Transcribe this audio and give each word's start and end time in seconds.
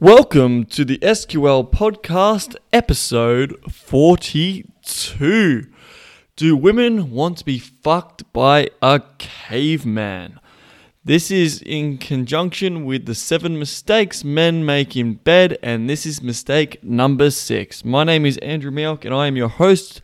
Welcome 0.00 0.66
to 0.66 0.84
the 0.84 0.98
SQL 0.98 1.68
podcast 1.68 2.54
episode 2.72 3.58
42. 3.68 5.66
Do 6.36 6.56
women 6.56 7.10
want 7.10 7.38
to 7.38 7.44
be 7.44 7.58
fucked 7.58 8.32
by 8.32 8.68
a 8.80 9.02
caveman? 9.18 10.38
This 11.04 11.32
is 11.32 11.60
in 11.62 11.98
conjunction 11.98 12.84
with 12.84 13.06
the 13.06 13.14
seven 13.16 13.58
mistakes 13.58 14.22
men 14.22 14.64
make 14.64 14.96
in 14.96 15.14
bed, 15.14 15.58
and 15.64 15.90
this 15.90 16.06
is 16.06 16.22
mistake 16.22 16.80
number 16.84 17.32
six. 17.32 17.84
My 17.84 18.04
name 18.04 18.24
is 18.24 18.38
Andrew 18.38 18.70
Mioch, 18.70 19.04
and 19.04 19.12
I 19.12 19.26
am 19.26 19.34
your 19.34 19.48
host 19.48 20.00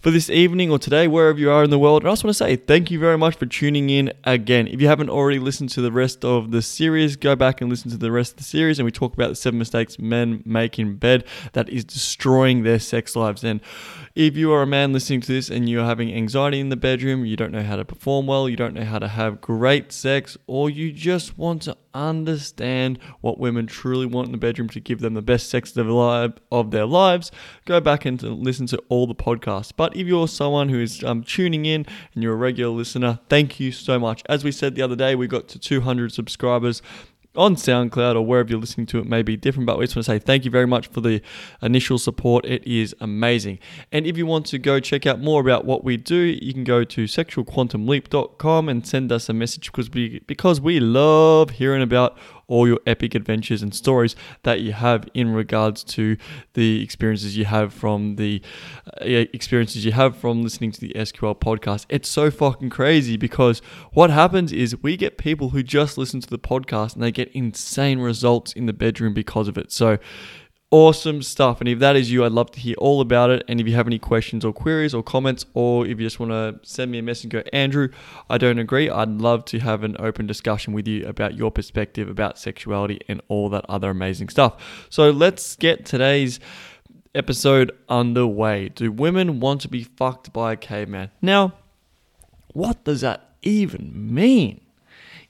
for 0.00 0.10
this 0.10 0.30
evening 0.30 0.70
or 0.70 0.78
today, 0.78 1.08
wherever 1.08 1.38
you 1.38 1.50
are 1.50 1.64
in 1.64 1.70
the 1.70 1.78
world. 1.78 2.02
And 2.02 2.08
I 2.08 2.12
just 2.12 2.24
want 2.24 2.36
to 2.36 2.44
say 2.44 2.56
thank 2.56 2.90
you 2.90 2.98
very 2.98 3.18
much 3.18 3.36
for 3.36 3.46
tuning 3.46 3.90
in 3.90 4.12
again. 4.24 4.68
If 4.68 4.80
you 4.80 4.86
haven't 4.86 5.10
already 5.10 5.38
listened 5.38 5.70
to 5.70 5.80
the 5.80 5.90
rest 5.90 6.24
of 6.24 6.50
the 6.50 6.62
series, 6.62 7.16
go 7.16 7.34
back 7.34 7.60
and 7.60 7.68
listen 7.68 7.90
to 7.90 7.96
the 7.96 8.12
rest 8.12 8.32
of 8.32 8.36
the 8.38 8.44
series. 8.44 8.78
And 8.78 8.84
we 8.84 8.92
talk 8.92 9.14
about 9.14 9.28
the 9.28 9.34
seven 9.34 9.58
mistakes 9.58 9.98
men 9.98 10.42
make 10.44 10.78
in 10.78 10.96
bed 10.96 11.24
that 11.52 11.68
is 11.68 11.84
destroying 11.84 12.62
their 12.62 12.78
sex 12.78 13.16
lives. 13.16 13.42
And 13.42 13.60
if 14.14 14.36
you 14.36 14.52
are 14.52 14.62
a 14.62 14.66
man 14.66 14.92
listening 14.92 15.20
to 15.22 15.32
this 15.32 15.50
and 15.50 15.68
you're 15.68 15.84
having 15.84 16.12
anxiety 16.12 16.60
in 16.60 16.68
the 16.68 16.76
bedroom, 16.76 17.24
you 17.24 17.36
don't 17.36 17.52
know 17.52 17.62
how 17.62 17.76
to 17.76 17.84
perform 17.84 18.26
well, 18.26 18.48
you 18.48 18.56
don't 18.56 18.74
know 18.74 18.84
how 18.84 18.98
to 18.98 19.08
have 19.08 19.40
great 19.40 19.92
sex, 19.92 20.36
or 20.46 20.70
you 20.70 20.92
just 20.92 21.38
want 21.38 21.62
to 21.62 21.76
understand 21.94 22.98
what 23.20 23.38
women 23.38 23.66
truly 23.66 24.06
want 24.06 24.26
in 24.26 24.32
the 24.32 24.38
bedroom 24.38 24.68
to 24.70 24.80
give 24.80 25.00
them 25.00 25.14
the 25.14 25.22
best 25.22 25.48
sex 25.48 25.76
of 25.76 26.70
their 26.70 26.86
lives, 26.86 27.30
go 27.64 27.80
back 27.80 28.04
and 28.04 28.22
listen 28.22 28.66
to 28.66 28.82
all 28.88 29.06
the 29.06 29.14
podcasts. 29.14 29.72
But 29.76 29.96
if 29.96 30.06
you're 30.06 30.28
someone 30.28 30.68
who 30.68 30.80
is 30.80 31.02
um, 31.04 31.22
tuning 31.22 31.64
in 31.64 31.86
and 32.14 32.22
you're 32.22 32.34
a 32.34 32.36
regular 32.36 32.74
listener, 32.74 33.18
thank 33.28 33.58
you 33.60 33.72
so 33.72 33.98
much. 33.98 34.22
As 34.28 34.44
we 34.44 34.52
said 34.52 34.74
the 34.74 34.82
other 34.82 34.96
day, 34.96 35.14
we 35.14 35.26
got 35.26 35.48
to 35.48 35.58
200 35.58 36.12
subscribers 36.12 36.82
on 37.38 37.54
SoundCloud 37.54 38.16
or 38.16 38.22
wherever 38.22 38.50
you're 38.50 38.60
listening 38.60 38.86
to 38.88 38.98
it 38.98 39.06
may 39.06 39.22
be 39.22 39.36
different, 39.36 39.66
but 39.66 39.78
we 39.78 39.84
just 39.84 39.96
want 39.96 40.06
to 40.06 40.12
say 40.12 40.18
thank 40.18 40.44
you 40.44 40.50
very 40.50 40.66
much 40.66 40.88
for 40.88 41.00
the 41.00 41.22
initial 41.62 41.98
support. 41.98 42.44
It 42.44 42.66
is 42.66 42.94
amazing. 43.00 43.58
And 43.92 44.06
if 44.06 44.18
you 44.18 44.26
want 44.26 44.46
to 44.46 44.58
go 44.58 44.80
check 44.80 45.06
out 45.06 45.20
more 45.20 45.40
about 45.40 45.64
what 45.64 45.84
we 45.84 45.96
do, 45.96 46.16
you 46.16 46.52
can 46.52 46.64
go 46.64 46.84
to 46.84 47.04
sexualquantumleap.com 47.04 48.68
and 48.68 48.86
send 48.86 49.12
us 49.12 49.28
a 49.28 49.32
message 49.32 49.70
because 49.70 49.90
we 49.90 50.20
because 50.26 50.60
we 50.60 50.80
love 50.80 51.50
hearing 51.50 51.82
about 51.82 52.18
all 52.48 52.66
your 52.66 52.80
epic 52.86 53.14
adventures 53.14 53.62
and 53.62 53.74
stories 53.74 54.16
that 54.42 54.60
you 54.60 54.72
have 54.72 55.08
in 55.14 55.32
regards 55.32 55.84
to 55.84 56.16
the 56.54 56.82
experiences 56.82 57.36
you 57.36 57.44
have 57.44 57.72
from 57.72 58.16
the 58.16 58.42
uh, 59.00 59.04
experiences 59.04 59.84
you 59.84 59.92
have 59.92 60.16
from 60.16 60.42
listening 60.42 60.72
to 60.72 60.80
the 60.80 60.92
SQL 60.94 61.38
podcast. 61.38 61.84
It's 61.88 62.08
so 62.08 62.30
fucking 62.30 62.70
crazy 62.70 63.16
because 63.16 63.60
what 63.92 64.10
happens 64.10 64.50
is 64.50 64.82
we 64.82 64.96
get 64.96 65.18
people 65.18 65.50
who 65.50 65.62
just 65.62 65.98
listen 65.98 66.20
to 66.20 66.28
the 66.28 66.38
podcast 66.38 66.94
and 66.94 67.02
they 67.02 67.12
get 67.12 67.30
insane 67.32 68.00
results 68.00 68.52
in 68.54 68.66
the 68.66 68.72
bedroom 68.72 69.14
because 69.14 69.46
of 69.46 69.58
it. 69.58 69.70
So 69.70 69.98
Awesome 70.70 71.22
stuff. 71.22 71.60
And 71.60 71.68
if 71.68 71.78
that 71.78 71.96
is 71.96 72.12
you, 72.12 72.26
I'd 72.26 72.32
love 72.32 72.50
to 72.50 72.60
hear 72.60 72.74
all 72.76 73.00
about 73.00 73.30
it. 73.30 73.42
And 73.48 73.58
if 73.58 73.66
you 73.66 73.74
have 73.74 73.86
any 73.86 73.98
questions 73.98 74.44
or 74.44 74.52
queries 74.52 74.92
or 74.92 75.02
comments, 75.02 75.46
or 75.54 75.86
if 75.86 75.98
you 75.98 76.06
just 76.06 76.20
want 76.20 76.32
to 76.32 76.60
send 76.62 76.90
me 76.90 76.98
a 76.98 77.02
message 77.02 77.30
go, 77.30 77.42
Andrew, 77.54 77.88
I 78.28 78.36
don't 78.36 78.58
agree, 78.58 78.90
I'd 78.90 79.08
love 79.08 79.46
to 79.46 79.60
have 79.60 79.82
an 79.82 79.96
open 79.98 80.26
discussion 80.26 80.74
with 80.74 80.86
you 80.86 81.06
about 81.06 81.34
your 81.34 81.50
perspective 81.50 82.10
about 82.10 82.38
sexuality 82.38 83.00
and 83.08 83.22
all 83.28 83.48
that 83.48 83.64
other 83.66 83.88
amazing 83.88 84.28
stuff. 84.28 84.86
So 84.90 85.10
let's 85.10 85.56
get 85.56 85.86
today's 85.86 86.38
episode 87.14 87.72
underway. 87.88 88.68
Do 88.68 88.92
women 88.92 89.40
want 89.40 89.62
to 89.62 89.68
be 89.68 89.84
fucked 89.84 90.34
by 90.34 90.52
a 90.52 90.56
caveman? 90.56 91.10
Now, 91.22 91.54
what 92.52 92.84
does 92.84 93.00
that 93.00 93.36
even 93.40 94.12
mean? 94.12 94.60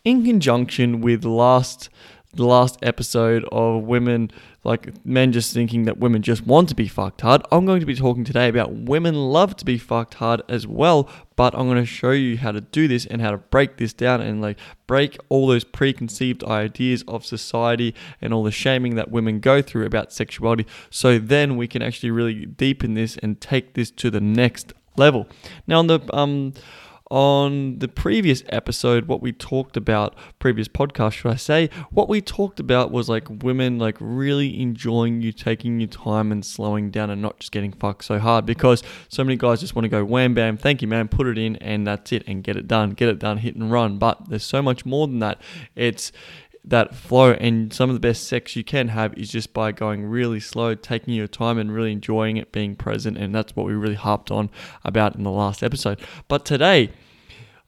In 0.05 0.25
conjunction 0.25 1.01
with 1.01 1.25
last 1.25 1.91
the 2.35 2.45
last 2.45 2.79
episode 2.83 3.45
of 3.51 3.85
women, 3.85 4.31
like 4.63 5.05
men 5.05 5.33
just 5.33 5.55
thinking 5.55 5.85
that 5.85 5.99
women 5.99 6.21
just 6.21 6.47
want 6.47 6.69
to 6.69 6.75
be 6.75 6.87
fucked 6.87 7.23
hard. 7.23 7.43
I'm 7.51 7.65
going 7.65 7.81
to 7.81 7.87
be 7.87 7.95
talking 7.95 8.23
today 8.23 8.49
about 8.49 8.73
women 8.73 9.15
love 9.15 9.57
to 9.57 9.65
be 9.65 9.79
fucked 9.79 10.15
hard 10.15 10.43
as 10.49 10.67
well, 10.67 11.09
but 11.37 11.55
I'm 11.55 11.67
going 11.69 11.83
to 11.83 11.87
show 11.87 12.11
you 12.11 12.37
how 12.37 12.53
to 12.53 12.61
do 12.61 12.87
this 12.87 13.07
and 13.07 13.23
how 13.23 13.31
to 13.31 13.39
break 13.39 13.79
this 13.79 13.95
down 13.95 14.21
and 14.21 14.43
like 14.43 14.59
break 14.87 15.17
all 15.31 15.47
those 15.47 15.65
preconceived 15.65 16.45
ideas 16.45 17.03
of 17.09 17.25
society 17.25 17.95
and 18.21 18.35
all 18.35 18.45
the 18.45 18.51
shaming 18.51 18.95
that 18.97 19.11
women 19.11 19.41
go 19.41 19.63
through 19.63 19.87
about 19.87 20.13
sexuality. 20.13 20.67
So 20.91 21.19
then 21.19 21.57
we 21.57 21.67
can 21.67 21.81
actually 21.81 22.11
really 22.11 22.45
deepen 22.45 22.93
this 22.93 23.17
and 23.17 23.41
take 23.41 23.73
this 23.73 23.91
to 23.93 24.11
the 24.11 24.21
next 24.21 24.75
level. 24.99 25.27
Now, 25.67 25.79
on 25.79 25.87
the 25.87 26.01
um 26.13 26.53
on 27.11 27.79
the 27.79 27.89
previous 27.89 28.43
episode, 28.49 29.07
what 29.07 29.23
we 29.23 29.33
talked 29.33 29.77
about, 29.77 30.15
previous 30.39 30.69
podcast, 30.69 31.13
should 31.13 31.33
I 31.33 31.37
say, 31.37 31.71
what 31.91 32.09
we 32.09 32.21
talked 32.21 32.61
about 32.61 32.91
was 32.91 33.09
like 33.09 33.27
women 33.43 33.79
like 33.79 33.97
really 34.01 34.61
enjoying 34.61 35.23
you 35.23 35.33
taking 35.33 35.81
your 35.81 35.89
time 35.89 36.31
and 36.33 36.45
slowing 36.45 36.91
down 36.91 37.11
and 37.11 37.23
not 37.23 37.41
just 37.41 37.53
getting 37.53 37.73
fucked 37.73 38.05
so 38.05 38.19
hard 38.19 38.45
because 38.47 38.83
so 39.09 39.25
many 39.25 39.37
guys 39.37 39.61
just 39.61 39.75
want 39.75 39.85
to 39.85 39.89
go 39.89 40.05
wham 40.05 40.35
bam, 40.35 40.57
thank 40.57 40.83
you 40.83 40.89
man, 40.89 41.09
put 41.09 41.27
it 41.27 41.39
in 41.39 41.57
and 41.57 41.87
that's 41.87 42.13
it 42.13 42.25
and 42.27 42.45
get 42.45 42.57
it 42.57 42.69
done, 42.69 42.91
get 42.91 43.09
it 43.09 43.19
done, 43.19 43.39
hit 43.39 43.57
and 43.57 43.71
run. 43.71 43.99
But 43.99 44.29
there's 44.29 44.45
so 44.45 44.61
much 44.63 44.85
more 44.85 45.07
than 45.07 45.21
that. 45.21 45.41
It's 45.75 46.13
that 46.69 46.95
flow 46.95 47.33
and 47.33 47.73
some 47.73 47.91
of 47.91 47.95
the 47.95 48.01
best 48.01 48.27
sex 48.27 48.55
you 48.55 48.65
can 48.65 48.89
have 48.89 49.15
is 49.15 49.31
just 49.31 49.53
by 49.53 49.73
going 49.73 50.05
really 50.05 50.41
slow 50.41 50.75
taking 50.75 51.15
your 51.15 51.27
time 51.27 51.59
and 51.59 51.73
really 51.73 51.93
enjoying 51.93 52.37
it 52.37 52.53
being 52.53 52.77
present 52.77 53.17
and 53.17 53.35
that's 53.35 53.57
what 53.57 53.67
we 53.67 53.73
really 53.73 53.95
harped 53.95 54.31
on 54.31 54.51
about 54.85 55.17
in 55.17 55.23
the 55.23 55.31
last 55.31 55.63
episode. 55.63 56.01
But 56.29 56.45
today 56.45 56.91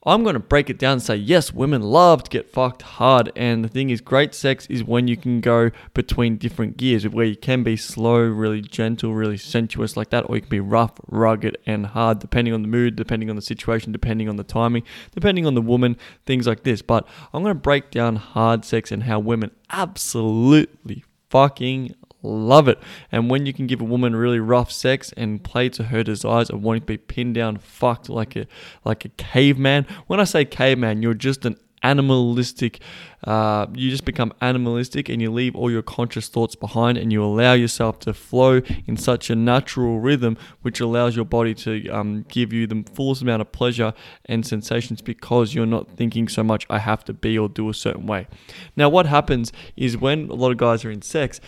I'm 0.06 0.22
going 0.22 0.32
to 0.32 0.40
break 0.40 0.70
it 0.70 0.78
down 0.78 0.92
and 0.92 1.02
say, 1.02 1.16
yes, 1.16 1.52
women 1.52 1.82
love 1.82 2.22
to 2.24 2.30
get 2.30 2.50
fucked 2.50 2.80
hard. 2.80 3.30
And 3.36 3.62
the 3.62 3.68
thing 3.68 3.90
is, 3.90 4.00
great 4.00 4.34
sex 4.34 4.64
is 4.70 4.82
when 4.82 5.08
you 5.08 5.16
can 5.16 5.42
go 5.42 5.70
between 5.92 6.38
different 6.38 6.78
gears, 6.78 7.06
where 7.06 7.26
you 7.26 7.36
can 7.36 7.62
be 7.62 7.76
slow, 7.76 8.18
really 8.20 8.62
gentle, 8.62 9.12
really 9.12 9.36
sensuous 9.36 9.98
like 9.98 10.08
that, 10.08 10.24
or 10.30 10.36
you 10.36 10.40
can 10.40 10.48
be 10.48 10.58
rough, 10.58 10.92
rugged, 11.08 11.58
and 11.66 11.84
hard, 11.84 12.18
depending 12.18 12.54
on 12.54 12.62
the 12.62 12.68
mood, 12.68 12.96
depending 12.96 13.28
on 13.28 13.36
the 13.36 13.42
situation, 13.42 13.92
depending 13.92 14.26
on 14.26 14.36
the 14.36 14.44
timing, 14.44 14.84
depending 15.12 15.46
on 15.46 15.54
the 15.54 15.60
woman, 15.60 15.98
things 16.24 16.46
like 16.46 16.62
this. 16.62 16.80
But 16.80 17.06
I'm 17.34 17.42
going 17.42 17.54
to 17.54 17.60
break 17.60 17.90
down 17.90 18.16
hard 18.16 18.64
sex 18.64 18.90
and 18.90 19.02
how 19.02 19.18
women 19.18 19.50
absolutely 19.68 21.04
fucking 21.28 21.94
love 22.22 22.68
it. 22.68 22.78
And 23.10 23.30
when 23.30 23.46
you 23.46 23.52
can 23.52 23.66
give 23.66 23.80
a 23.80 23.84
woman 23.84 24.14
really 24.14 24.40
rough 24.40 24.70
sex 24.72 25.12
and 25.16 25.42
play 25.42 25.68
to 25.70 25.84
her 25.84 26.02
desires 26.02 26.50
of 26.50 26.62
wanting 26.62 26.82
to 26.82 26.86
be 26.86 26.98
pinned 26.98 27.34
down, 27.34 27.58
fucked 27.58 28.08
like 28.08 28.36
a 28.36 28.46
like 28.84 29.04
a 29.04 29.08
caveman. 29.10 29.86
When 30.06 30.20
I 30.20 30.24
say 30.24 30.44
caveman, 30.44 31.02
you're 31.02 31.14
just 31.14 31.44
an 31.44 31.56
animalistic 31.82 32.80
uh, 33.24 33.66
you 33.74 33.90
just 33.90 34.06
become 34.06 34.32
animalistic 34.40 35.10
and 35.10 35.20
you 35.20 35.30
leave 35.30 35.54
all 35.54 35.70
your 35.70 35.82
conscious 35.82 36.28
thoughts 36.28 36.54
behind 36.54 36.96
and 36.96 37.12
you 37.12 37.22
allow 37.22 37.52
yourself 37.52 37.98
to 37.98 38.14
flow 38.14 38.62
in 38.86 38.96
such 38.96 39.28
a 39.28 39.34
natural 39.34 40.00
rhythm 40.00 40.38
which 40.62 40.80
allows 40.80 41.14
your 41.14 41.24
body 41.24 41.54
to 41.54 41.86
um, 41.88 42.24
give 42.28 42.50
you 42.52 42.66
the 42.66 42.82
fullest 42.94 43.20
amount 43.20 43.42
of 43.42 43.52
pleasure 43.52 43.92
and 44.24 44.46
sensations 44.46 45.02
because 45.02 45.54
you're 45.54 45.66
not 45.66 45.90
thinking 45.90 46.28
so 46.28 46.42
much 46.42 46.66
i 46.70 46.78
have 46.78 47.04
to 47.04 47.12
be 47.12 47.38
or 47.38 47.48
do 47.48 47.68
a 47.68 47.74
certain 47.74 48.06
way 48.06 48.26
now 48.74 48.88
what 48.88 49.06
happens 49.06 49.52
is 49.76 49.96
when 49.96 50.30
a 50.30 50.34
lot 50.34 50.50
of 50.50 50.56
guys 50.56 50.84
are 50.84 50.90
in 50.90 51.02
sex 51.02 51.40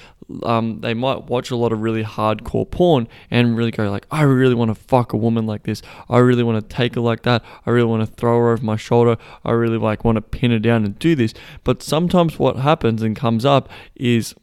um, 0.43 0.81
they 0.81 0.95
might 0.95 1.25
watch 1.25 1.51
a 1.51 1.57
lot 1.57 1.73
of 1.73 1.81
really 1.81 2.05
hardcore 2.05 2.71
porn 2.71 3.09
and 3.31 3.57
really 3.57 3.71
go 3.71 3.91
like 3.91 4.07
i 4.11 4.23
really 4.23 4.55
want 4.55 4.71
to 4.71 4.75
fuck 4.75 5.13
a 5.13 5.17
woman 5.17 5.47
like 5.47 5.63
this 5.65 5.83
i 6.09 6.19
really 6.19 6.43
want 6.43 6.69
to 6.69 6.75
take 6.75 6.95
her 6.95 7.01
like 7.01 7.23
that 7.23 7.45
i 7.67 7.71
really 7.71 7.89
want 7.89 8.07
to 8.07 8.15
throw 8.17 8.39
her 8.39 8.53
over 8.53 8.65
my 8.65 8.77
shoulder 8.77 9.17
i 9.45 9.51
really 9.51 9.79
like 9.79 10.05
want 10.05 10.17
to 10.17 10.23
pin 10.23 10.51
her 10.51 10.59
down 10.59 10.85
and 10.85 10.99
do 10.99 11.15
this 11.15 11.35
but 11.65 11.83
sometimes 11.83 12.39
what 12.39 12.57
happens 12.57 13.03
and 13.03 13.17
comes 13.17 13.45
up 13.45 13.69
is 13.97 14.35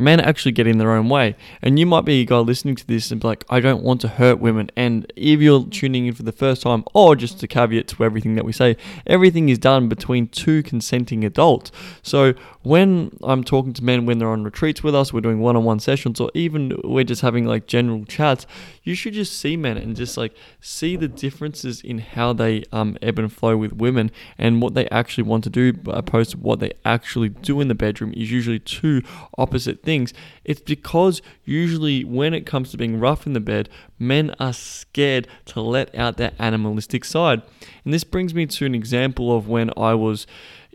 men 0.00 0.18
actually 0.18 0.52
get 0.52 0.66
in 0.66 0.78
their 0.78 0.92
own 0.92 1.08
way. 1.08 1.36
And 1.62 1.78
you 1.78 1.86
might 1.86 2.04
be 2.04 2.22
a 2.22 2.24
guy 2.24 2.38
listening 2.38 2.74
to 2.76 2.86
this 2.86 3.10
and 3.10 3.20
be 3.20 3.28
like, 3.28 3.44
I 3.48 3.60
don't 3.60 3.82
want 3.82 4.00
to 4.00 4.08
hurt 4.08 4.40
women. 4.40 4.70
And 4.76 5.10
if 5.14 5.40
you're 5.40 5.66
tuning 5.66 6.06
in 6.06 6.14
for 6.14 6.22
the 6.22 6.32
first 6.32 6.62
time, 6.62 6.84
or 6.94 7.14
just 7.14 7.42
a 7.42 7.46
caveat 7.46 7.86
to 7.88 8.04
everything 8.04 8.34
that 8.34 8.44
we 8.44 8.52
say, 8.52 8.76
everything 9.06 9.48
is 9.48 9.58
done 9.58 9.88
between 9.88 10.28
two 10.28 10.62
consenting 10.62 11.24
adults. 11.24 11.70
So 12.02 12.34
when 12.62 13.16
I'm 13.22 13.44
talking 13.44 13.72
to 13.74 13.84
men 13.84 14.06
when 14.06 14.18
they're 14.18 14.28
on 14.28 14.44
retreats 14.44 14.82
with 14.82 14.94
us, 14.94 15.12
we're 15.12 15.20
doing 15.20 15.40
one 15.40 15.56
on 15.56 15.64
one 15.64 15.80
sessions, 15.80 16.20
or 16.20 16.30
even 16.34 16.78
we're 16.84 17.04
just 17.04 17.22
having 17.22 17.46
like 17.46 17.66
general 17.66 18.04
chats, 18.04 18.46
you 18.82 18.94
should 18.94 19.14
just 19.14 19.38
see 19.38 19.56
men 19.56 19.76
and 19.76 19.94
just 19.94 20.16
like 20.16 20.34
see 20.60 20.96
the 20.96 21.08
differences 21.08 21.80
in 21.80 21.98
how 21.98 22.32
they 22.32 22.64
um, 22.72 22.96
ebb 23.00 23.18
and 23.18 23.32
flow 23.32 23.56
with 23.56 23.74
women 23.74 24.10
and 24.38 24.60
what 24.60 24.74
they 24.74 24.88
actually 24.88 25.24
want 25.24 25.44
to 25.44 25.50
do, 25.50 25.72
opposed 25.86 26.32
to 26.32 26.38
what 26.38 26.60
they 26.60 26.72
actually 26.84 27.28
do 27.28 27.60
in 27.60 27.68
the 27.68 27.74
bedroom 27.74 28.12
is 28.16 28.30
usually 28.30 28.58
two 28.58 29.02
opposite 29.38 29.82
things 29.82 29.90
things, 29.90 30.14
it's 30.44 30.60
because 30.60 31.20
usually 31.44 32.04
when 32.04 32.32
it 32.32 32.46
comes 32.46 32.70
to 32.70 32.76
being 32.76 33.00
rough 33.00 33.26
in 33.26 33.32
the 33.32 33.40
bed, 33.40 33.68
men 33.98 34.34
are 34.38 34.52
scared 34.52 35.26
to 35.46 35.60
let 35.60 35.92
out 35.94 36.16
their 36.16 36.32
animalistic 36.38 37.04
side. 37.04 37.42
And 37.84 37.92
this 37.92 38.04
brings 38.04 38.34
me 38.34 38.46
to 38.46 38.66
an 38.66 38.74
example 38.74 39.36
of 39.36 39.48
when 39.48 39.70
I 39.76 39.94
was 39.94 40.26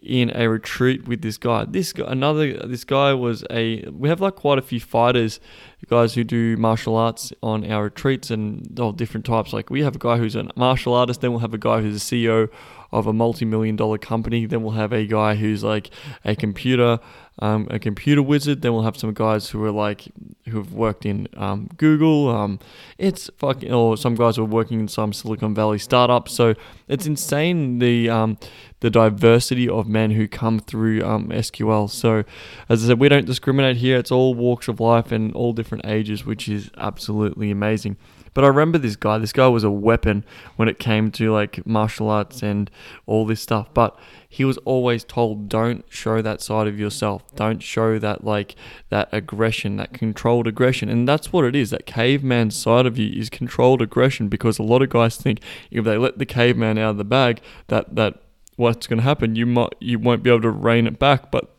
in 0.06 0.32
a 0.36 0.48
retreat 0.48 1.08
with 1.08 1.22
this 1.22 1.38
guy. 1.38 1.66
This 1.66 1.92
guy, 1.92 2.06
another 2.08 2.54
this 2.68 2.84
guy 2.84 3.14
was 3.14 3.44
a 3.50 3.84
we 3.90 4.08
have 4.10 4.22
like 4.22 4.36
quite 4.36 4.60
a 4.60 4.62
few 4.62 4.80
fighters, 4.80 5.40
guys 5.88 6.14
who 6.14 6.24
do 6.24 6.56
martial 6.58 6.96
arts 6.96 7.34
on 7.42 7.70
our 7.70 7.86
retreats 7.86 8.30
and 8.30 8.80
all 8.80 8.92
different 8.92 9.26
types. 9.26 9.52
Like 9.52 9.70
we 9.70 9.82
have 9.82 9.96
a 9.96 10.00
guy 10.00 10.18
who's 10.18 10.36
a 10.36 10.48
martial 10.56 10.94
artist, 10.94 11.22
then 11.22 11.32
we'll 11.32 11.40
have 11.40 11.54
a 11.54 11.60
guy 11.60 11.82
who's 11.82 11.96
a 11.96 12.00
CEO 12.00 12.50
of 12.92 13.08
a 13.08 13.14
multi-million 13.14 13.76
dollar 13.76 13.98
company, 13.98 14.46
then 14.46 14.64
we'll 14.64 14.74
have 14.74 14.94
a 14.94 15.06
guy 15.06 15.36
who's 15.36 15.64
like 15.64 15.90
a 16.24 16.36
computer 16.36 17.00
um, 17.40 17.68
a 17.70 17.80
computer 17.80 18.22
wizard. 18.22 18.62
Then 18.62 18.74
we'll 18.74 18.84
have 18.84 18.98
some 18.98 19.14
guys 19.14 19.50
who 19.50 19.64
are 19.66 19.72
like 19.72 20.08
who've 20.48 20.74
worked 20.74 21.06
in 21.06 21.28
um, 21.36 21.70
Google. 21.78 22.30
Um, 22.30 22.60
it's 22.98 23.30
fucking 23.38 23.74
or 23.74 23.98
some 23.98 24.16
guys 24.16 24.38
who 24.38 24.44
are 24.44 24.46
working 24.46 24.80
in 24.80 24.88
some 24.88 25.14
Silicon 25.14 25.54
Valley 25.54 25.80
startup. 25.80 26.30
So 26.30 26.56
it's 26.88 27.06
insane 27.06 27.80
the 27.80 28.10
um, 28.10 28.38
the 28.86 28.92
diversity 28.92 29.68
of 29.68 29.88
men 29.88 30.12
who 30.12 30.28
come 30.28 30.60
through 30.60 31.04
um, 31.04 31.30
SQL. 31.30 31.90
So 31.90 32.24
as 32.70 32.84
I 32.84 32.90
said, 32.90 33.00
we 33.00 33.10
don't 33.10 33.26
discriminate 33.26 33.78
here. 33.78 33.98
It's 33.98 34.12
all 34.12 34.36
walks 34.36 34.68
of 34.68 34.80
life 34.80 35.12
and 35.12 35.34
all 35.34 35.54
different 35.54 35.88
ages, 35.88 36.24
which 36.24 36.48
is 36.48 36.70
absolutely 36.78 37.50
amazing. 37.50 37.98
But 38.36 38.44
I 38.44 38.48
remember 38.50 38.78
this 38.78 38.96
guy. 38.96 39.18
This 39.18 39.34
guy 39.34 39.48
was 39.48 39.64
a 39.64 39.72
weapon 39.72 40.24
when 40.56 40.68
it 40.68 40.78
came 40.78 41.10
to 41.14 41.32
like 41.32 41.66
martial 41.66 42.12
arts 42.12 42.44
and 42.44 42.70
all 43.08 43.26
this 43.26 43.42
stuff. 43.42 43.74
But 43.74 43.98
he 44.30 44.46
was 44.46 44.58
always 44.66 45.04
told, 45.04 45.50
don't 45.50 45.84
show 45.90 46.22
that 46.22 46.40
side 46.42 46.68
of 46.68 46.78
yourself. 46.78 47.24
Don't 47.36 47.64
show 47.64 47.98
that 47.98 48.24
like 48.24 48.56
that 48.90 49.10
aggression, 49.12 49.78
that 49.78 49.94
controlled 49.94 50.46
aggression. 50.46 50.90
And 50.90 51.08
that's 51.08 51.34
what 51.34 51.44
it 51.44 51.56
is. 51.56 51.72
That 51.72 51.88
caveman 51.88 52.52
side 52.52 52.86
of 52.86 53.00
you 53.00 53.20
is 53.20 53.32
controlled 53.32 53.82
aggression 53.82 54.28
because 54.28 54.60
a 54.60 54.64
lot 54.64 54.84
of 54.84 54.90
guys 54.90 55.18
think 55.18 55.40
if 55.72 55.86
they 55.86 55.98
let 55.98 56.20
the 56.20 56.26
caveman 56.28 56.78
out 56.78 56.92
of 56.92 56.98
the 56.98 57.04
bag, 57.04 57.42
that 57.70 57.96
that 57.96 58.22
what's 58.56 58.88
going 58.88 58.98
to 58.98 59.04
happen, 59.04 59.36
you 59.36 59.46
might 59.46 59.74
you 59.80 60.00
won't 60.00 60.24
be 60.24 60.30
able 60.30 60.42
to 60.42 60.50
rein 60.50 60.88
it 60.88 61.00
back. 61.00 61.32
But 61.32 61.56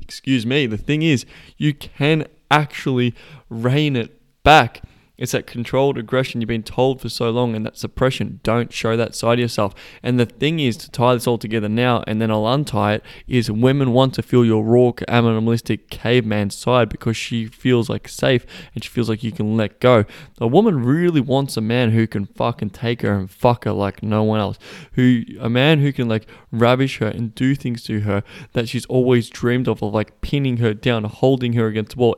excuse 0.00 0.46
me, 0.46 0.66
the 0.66 0.78
thing 0.78 1.02
is, 1.02 1.24
you 1.56 1.74
can 1.74 2.26
actually 2.50 3.14
rein 3.48 3.96
it 3.96 4.20
back. 4.42 4.82
It's 5.18 5.32
that 5.32 5.46
controlled 5.46 5.96
aggression 5.96 6.40
you've 6.40 6.48
been 6.48 6.62
told 6.62 7.00
for 7.00 7.08
so 7.08 7.30
long 7.30 7.54
and 7.54 7.64
that 7.64 7.78
suppression. 7.78 8.40
Don't 8.42 8.72
show 8.72 8.96
that 8.96 9.14
side 9.14 9.34
of 9.34 9.40
yourself. 9.40 9.74
And 10.02 10.20
the 10.20 10.26
thing 10.26 10.60
is, 10.60 10.76
to 10.78 10.90
tie 10.90 11.14
this 11.14 11.26
all 11.26 11.38
together 11.38 11.68
now 11.68 12.04
and 12.06 12.20
then 12.20 12.30
I'll 12.30 12.46
untie 12.46 12.94
it, 12.94 13.04
is 13.26 13.50
women 13.50 13.92
want 13.92 14.14
to 14.14 14.22
feel 14.22 14.44
your 14.44 14.62
raw, 14.62 14.92
animalistic 15.08 15.88
caveman 15.88 16.50
side 16.50 16.88
because 16.88 17.16
she 17.16 17.46
feels 17.46 17.88
like 17.88 18.08
safe 18.08 18.44
and 18.74 18.84
she 18.84 18.90
feels 18.90 19.08
like 19.08 19.22
you 19.22 19.32
can 19.32 19.56
let 19.56 19.80
go. 19.80 20.04
A 20.38 20.46
woman 20.46 20.84
really 20.84 21.20
wants 21.20 21.56
a 21.56 21.62
man 21.62 21.92
who 21.92 22.06
can 22.06 22.26
fucking 22.26 22.70
take 22.70 23.02
her 23.02 23.14
and 23.14 23.30
fuck 23.30 23.64
her 23.64 23.72
like 23.72 24.02
no 24.02 24.22
one 24.22 24.40
else. 24.40 24.58
Who 24.92 25.22
A 25.40 25.48
man 25.48 25.80
who 25.80 25.92
can 25.92 26.08
like 26.08 26.26
ravish 26.52 26.98
her 26.98 27.06
and 27.06 27.34
do 27.34 27.54
things 27.54 27.82
to 27.84 28.00
her 28.00 28.22
that 28.52 28.68
she's 28.68 28.86
always 28.86 29.30
dreamed 29.30 29.66
of, 29.68 29.82
of 29.82 29.94
like 29.94 30.20
pinning 30.20 30.58
her 30.58 30.74
down, 30.74 31.04
holding 31.04 31.54
her 31.54 31.66
against 31.66 31.92
the 31.92 31.98
wall. 31.98 32.16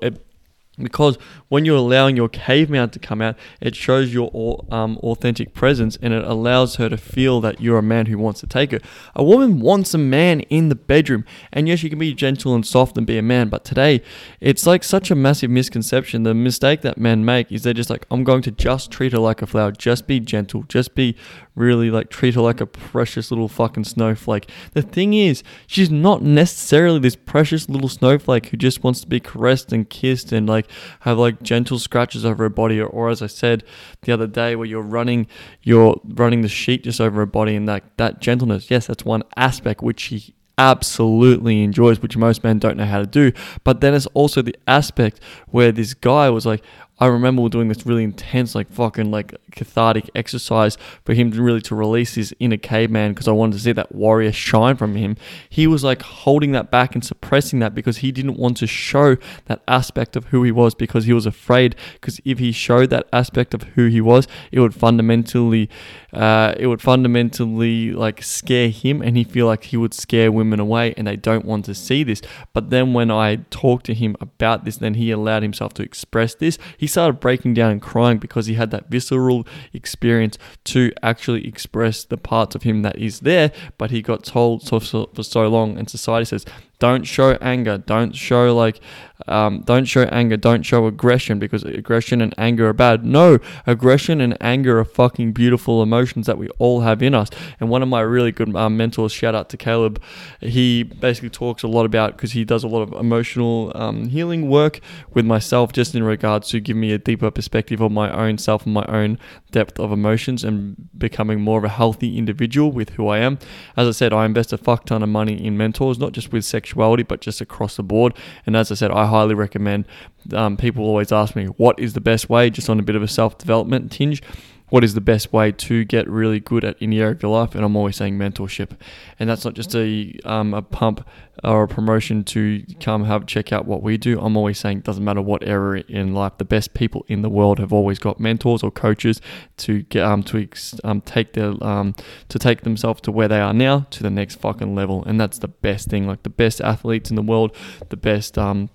Because 0.78 1.19
when 1.48 1.64
you're 1.64 1.76
allowing 1.76 2.16
your 2.16 2.28
cave 2.28 2.69
caveman 2.69 2.90
to 2.90 2.98
come 2.98 3.22
out, 3.22 3.36
it 3.60 3.75
shows 3.75 4.12
your 4.12 4.64
um, 4.70 4.98
authentic 4.98 5.54
presence 5.54 5.96
and 6.02 6.12
it 6.12 6.25
allows 6.25 6.76
her 6.76 6.88
to 6.88 6.96
feel 6.96 7.40
that 7.40 7.60
you're 7.60 7.78
a 7.78 7.82
man 7.82 8.06
who 8.06 8.19
wants 8.19 8.40
to 8.40 8.46
take 8.46 8.72
her. 8.72 8.80
A 9.14 9.25
woman 9.25 9.60
wants 9.60 9.94
a 9.94 9.98
man 9.98 10.40
in 10.40 10.69
the 10.69 10.75
bedroom, 10.75 11.25
and 11.52 11.69
yes, 11.69 11.82
you 11.82 11.90
can 11.90 11.98
be 11.98 12.14
gentle 12.14 12.54
and 12.54 12.66
soft 12.66 12.96
and 12.96 13.06
be 13.06 13.19
a 13.19 13.22
man, 13.22 13.48
but 13.48 13.64
today 13.64 14.02
it's 14.40 14.66
like 14.66 14.84
such 14.84 15.10
a 15.10 15.14
massive 15.14 15.50
misconception. 15.50 16.22
The 16.25 16.34
mistake 16.34 16.82
that 16.82 16.98
men 16.98 17.25
make 17.25 17.50
is 17.50 17.62
they're 17.62 17.72
just 17.72 17.90
like, 17.90 18.06
I'm 18.10 18.25
going 18.25 18.42
to 18.42 18.50
just 18.50 18.90
treat 18.90 19.12
her 19.12 19.19
like 19.19 19.42
a 19.42 19.46
flower, 19.46 19.72
just 19.72 20.06
be 20.06 20.20
gentle, 20.20 20.64
just 20.64 20.94
be 20.94 21.16
really 21.58 21.90
like 21.90 22.10
treat 22.10 22.34
her 22.34 22.40
like 22.40 22.60
a 22.60 22.66
precious 22.66 23.31
little 23.31 23.49
fucking 23.49 23.84
snowflake. 23.84 24.50
The 24.72 24.82
thing 24.82 25.14
is, 25.14 25.43
she's 25.66 25.90
not 25.90 26.22
necessarily 26.22 26.99
this 26.99 27.16
precious 27.16 27.69
little 27.69 27.88
snowflake 27.88 28.46
who 28.46 28.56
just 28.56 28.82
wants 28.82 29.00
to 29.00 29.06
be 29.06 29.20
caressed 29.20 29.72
and 29.72 29.88
kissed 29.88 30.32
and 30.32 30.49
like 30.49 30.70
have 31.00 31.19
like 31.19 31.43
gentle 31.43 31.78
scratches 31.78 32.25
over 32.25 32.44
her 32.44 32.49
body, 32.49 32.81
or, 32.81 32.87
or 32.87 33.08
as 33.10 33.22
I 33.22 33.26
said 33.26 33.64
the 34.02 34.12
other 34.12 34.26
day, 34.26 34.56
where 34.56 34.66
you're 34.66 34.81
running, 34.81 35.26
you're 35.62 36.00
running 36.05 36.43
the 36.43 36.49
sheet 36.49 36.84
just 36.84 37.00
over 37.00 37.20
her 37.20 37.26
body, 37.26 37.56
and 37.56 37.69
that 37.69 37.84
that 37.96 38.20
gentleness. 38.20 38.70
Yes, 38.70 38.87
that's 38.87 39.04
one 39.04 39.22
aspect 39.37 39.82
which 39.82 40.00
she 40.00 40.34
absolutely 40.58 41.62
enjoys, 41.62 42.02
which 42.02 42.16
most 42.16 42.43
men 42.43 42.58
don't 42.58 42.76
know 42.76 42.84
how 42.84 42.99
to 42.99 43.06
do. 43.06 43.32
But 43.64 43.81
then 43.81 43.94
it's 43.94 44.06
also 44.06 44.43
the 44.43 44.56
aspect 44.66 45.20
where 45.46 45.72
this 45.72 45.94
guy 45.94 46.28
was 46.28 46.44
like, 46.44 46.62
I 47.00 47.06
remember 47.06 47.43
we're 47.43 47.49
doing 47.49 47.69
this 47.69 47.87
really 47.87 48.03
intense, 48.03 48.55
like 48.55 48.71
fucking 48.71 49.11
like 49.11 49.35
cathartic 49.53 50.11
exercise 50.15 50.77
for 51.05 51.15
him 51.15 51.31
to 51.33 51.43
really 51.43 51.61
to 51.62 51.75
release 51.75 52.15
his 52.15 52.35
inner 52.41 52.56
caveman 52.56 53.12
because 53.12 53.29
I 53.29 53.33
wanted 53.33 53.55
to 53.55 53.59
see 53.61 53.73
that 53.73 53.95
warrior 53.95 54.33
shine 54.33 54.77
from 54.77 54.97
him. 54.97 55.17
He 55.49 55.67
was 55.67 55.85
like 55.85 56.03
holding 56.03 56.53
that 56.53 56.71
back 56.71 56.95
and 56.95 57.05
suppressing 57.05 57.61
that 57.61 57.75
because 57.75 57.99
he 57.99 58.11
didn't 58.11 58.37
want 58.37 58.56
to 58.59 58.67
show 58.67 59.17
that 59.47 59.62
aspect 59.69 60.17
of 60.17 60.27
who 60.27 60.43
he 60.43 60.50
was 60.50 60.75
because 60.75 61.05
he 61.05 61.12
was 61.12 61.27
afraid. 61.27 61.77
Because 61.95 62.21
if 62.25 62.39
he 62.41 62.50
showed 62.50 62.91
that 62.91 63.06
aspect 63.12 63.55
of 63.55 63.62
who 63.62 63.87
he 63.87 64.00
was, 64.00 64.27
it 64.50 64.61
would 64.61 64.75
fundamentally, 64.75 65.71
uh, 66.12 66.55
it 66.56 66.66
would 66.66 66.81
fundamentally 66.81 67.93
like 67.93 68.22
scare 68.22 68.69
him, 68.70 69.02
and 69.02 69.16
he 69.16 69.25
feel 69.25 69.46
like 69.46 69.64
he 69.64 69.76
would 69.76 69.93
scare 69.93 70.32
women 70.32 70.58
away, 70.60 70.94
and 70.96 71.06
they 71.06 71.16
don't 71.16 71.44
want 71.44 71.64
to 71.66 71.75
see 71.75 72.02
this. 72.02 72.22
But 72.52 72.70
then 72.70 72.94
when 72.94 73.10
I 73.10 73.37
talked 73.50 73.87
to 73.87 73.94
him 73.94 74.16
about 74.20 74.64
this, 74.64 74.78
then 74.78 74.94
he 74.94 75.10
allowed 75.10 75.43
himself 75.43 75.75
to 75.75 75.82
express 75.82 76.34
this. 76.34 76.58
He 76.76 76.87
started 76.87 77.20
breaking 77.20 77.55
down 77.55 77.72
and 77.72 77.82
crying 77.82 78.19
because 78.19 78.46
he 78.46 78.55
had 78.55 78.70
that 78.70 78.88
visceral 78.88 79.46
experience 79.72 80.38
to 80.64 80.93
actually 81.02 81.46
express 81.46 82.05
the 82.05 82.16
parts 82.16 82.54
of 82.54 82.62
him 82.62 82.82
that 82.82 82.99
is 82.99 83.20
there, 83.20 83.52
but 83.76 83.90
he 83.90 84.00
got 84.00 84.25
told 84.25 84.66
for 84.66 84.81
so, 84.81 85.11
for 85.14 85.22
so 85.22 85.49
long, 85.49 85.76
and 85.76 85.90
society 85.90 86.25
says 86.25 86.46
don't 86.78 87.04
show 87.04 87.32
anger. 87.40 87.78
Don't 87.78 88.14
show 88.14 88.54
like, 88.54 88.81
um, 89.30 89.62
don't 89.62 89.84
show 89.84 90.02
anger. 90.04 90.36
Don't 90.36 90.62
show 90.62 90.86
aggression 90.86 91.38
because 91.38 91.64
aggression 91.64 92.20
and 92.20 92.34
anger 92.38 92.69
are 92.69 92.72
bad. 92.72 93.04
No, 93.04 93.38
aggression 93.66 94.20
and 94.20 94.36
anger 94.40 94.78
are 94.78 94.84
fucking 94.84 95.32
beautiful 95.32 95.82
emotions 95.82 96.26
that 96.26 96.38
we 96.38 96.48
all 96.58 96.80
have 96.80 97.02
in 97.02 97.14
us. 97.14 97.28
And 97.60 97.69
one 97.69 97.82
of 97.82 97.88
my 97.88 98.00
really 98.00 98.32
good 98.32 98.54
um, 98.54 98.76
mentors, 98.76 99.12
shout 99.12 99.34
out 99.34 99.48
to 99.50 99.56
Caleb, 99.56 100.02
he 100.40 100.82
basically 100.82 101.30
talks 101.30 101.62
a 101.62 101.69
lot 101.69 101.84
about 101.84 102.16
because 102.16 102.32
he 102.32 102.44
does 102.44 102.64
a 102.64 102.69
lot 102.69 102.82
of 102.82 102.92
emotional 102.92 103.72
um, 103.75 104.08
healing 104.08 104.48
work 104.48 104.80
with 105.14 105.25
myself, 105.25 105.72
just 105.72 105.94
in 105.94 106.02
regards 106.02 106.48
to 106.48 106.60
give 106.60 106.76
me 106.76 106.92
a 106.92 106.98
deeper 106.98 107.30
perspective 107.30 107.80
of 107.80 107.92
my 107.92 108.10
own 108.10 108.38
self 108.38 108.64
and 108.64 108.75
my 108.75 108.84
own 108.86 109.19
depth 109.50 109.78
of 109.80 109.92
emotions 109.92 110.44
and 110.44 110.88
becoming 110.96 111.40
more 111.40 111.58
of 111.58 111.64
a 111.64 111.69
healthy 111.69 112.19
individual 112.19 112.70
with 112.70 112.90
who 112.90 113.08
I 113.08 113.19
am. 113.19 113.38
As 113.76 113.88
I 113.88 113.92
said, 113.92 114.12
I 114.12 114.25
invest 114.25 114.52
a 114.52 114.58
fuck 114.58 114.86
ton 114.86 115.02
of 115.02 115.08
money 115.08 115.44
in 115.44 115.56
mentors, 115.56 115.98
not 115.98 116.12
just 116.12 116.32
with 116.32 116.44
sexuality, 116.44 117.02
but 117.02 117.20
just 117.20 117.40
across 117.40 117.76
the 117.76 117.82
board. 117.82 118.14
And 118.46 118.56
as 118.56 118.70
I 118.70 118.75
said, 118.75 118.90
I 118.90 119.06
highly 119.19 119.35
recommend. 119.35 119.85
Um, 120.32 120.56
people 120.56 120.85
always 120.85 121.12
ask 121.12 121.35
me, 121.35 121.47
what 121.47 121.79
is 121.79 121.94
the 121.94 122.00
best 122.00 122.29
way, 122.29 122.50
just 122.50 122.69
on 122.69 122.79
a 122.79 122.82
bit 122.82 122.97
of 122.97 123.03
a 123.03 123.09
self 123.09 123.38
development 123.38 123.93
tinge 123.93 124.23
what 124.70 124.85
is 124.85 124.94
the 124.94 125.00
best 125.00 125.32
way 125.32 125.50
to 125.50 125.85
get 125.85 126.09
really 126.09 126.41
good 126.41 126.65
at 126.65 126.76
any 126.81 127.00
area 127.00 127.12
of 127.12 127.23
your 127.23 127.32
life? 127.32 127.55
And 127.55 127.65
I'm 127.65 127.76
always 127.76 127.97
saying 127.97 128.19
mentorship, 128.19 128.79
and 129.19 129.29
that's 129.29 129.44
not 129.44 129.55
just 129.55 129.75
a 129.75 130.19
um, 130.25 130.55
a 130.55 130.62
pump 130.62 131.06
or 131.44 131.62
a 131.65 131.69
promotion 131.69 132.25
to 132.25 132.65
come 132.81 133.05
have 133.05 133.26
check 133.26 133.53
out 133.53 133.67
what 133.67 133.82
we 133.82 133.97
do. 133.97 134.20
I'm 134.20 134.37
always 134.37 134.59
saying 134.59 134.79
it 134.79 134.85
doesn't 134.85 135.05
matter 135.05 135.23
what 135.23 135.47
area 135.47 135.85
in 135.88 136.14
life. 136.14 136.33
The 136.38 136.45
best 136.45 136.75
people 136.75 137.04
in 137.09 137.23
the 137.23 137.31
world 137.31 137.59
have 137.59 137.73
always 137.73 137.99
got 137.99 138.21
mentors 138.21 138.62
or 138.62 138.71
coaches 138.71 139.21
to 139.59 139.83
get 139.83 140.04
um 140.04 140.23
to 140.25 140.49
um 140.85 141.00
take 141.00 141.33
their 141.33 141.52
um 141.64 141.95
to 142.28 142.38
take 142.38 142.62
themselves 142.62 143.00
to 143.02 143.12
where 143.12 143.28
they 143.28 143.40
are 143.40 143.54
now 143.54 143.87
to 143.90 144.02
the 144.02 144.11
next 144.11 144.37
fucking 144.37 144.75
level, 144.75 145.04
and 145.04 145.21
that's 145.21 145.38
the 145.38 145.49
best 145.49 145.88
thing. 145.88 146.07
Like 146.07 146.25
the 146.25 146.31
best 146.31 146.61
athletes 146.61 147.11
in 147.11 147.16
the 147.16 147.23
world, 147.23 147.57
the 147.88 147.97
best 147.97 148.37
um 148.37 148.71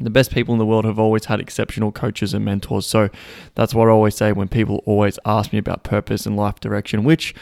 the 0.00 0.10
best 0.10 0.32
people 0.32 0.54
in 0.54 0.58
the 0.58 0.66
world 0.66 0.84
have 0.84 0.98
always 0.98 1.26
had 1.26 1.40
exceptional 1.40 1.92
coaches 1.92 2.34
and 2.34 2.44
mentors. 2.44 2.86
So 2.86 3.10
that's 3.54 3.74
what 3.74 3.88
I 3.88 3.90
always 3.90 4.14
say 4.14 4.32
when 4.32 4.48
people 4.48 4.82
always 4.86 5.18
ask 5.24 5.52
me 5.52 5.58
about 5.58 5.82
purpose 5.82 6.26
and 6.26 6.36
life 6.36 6.60
direction, 6.60 7.04
which 7.04 7.34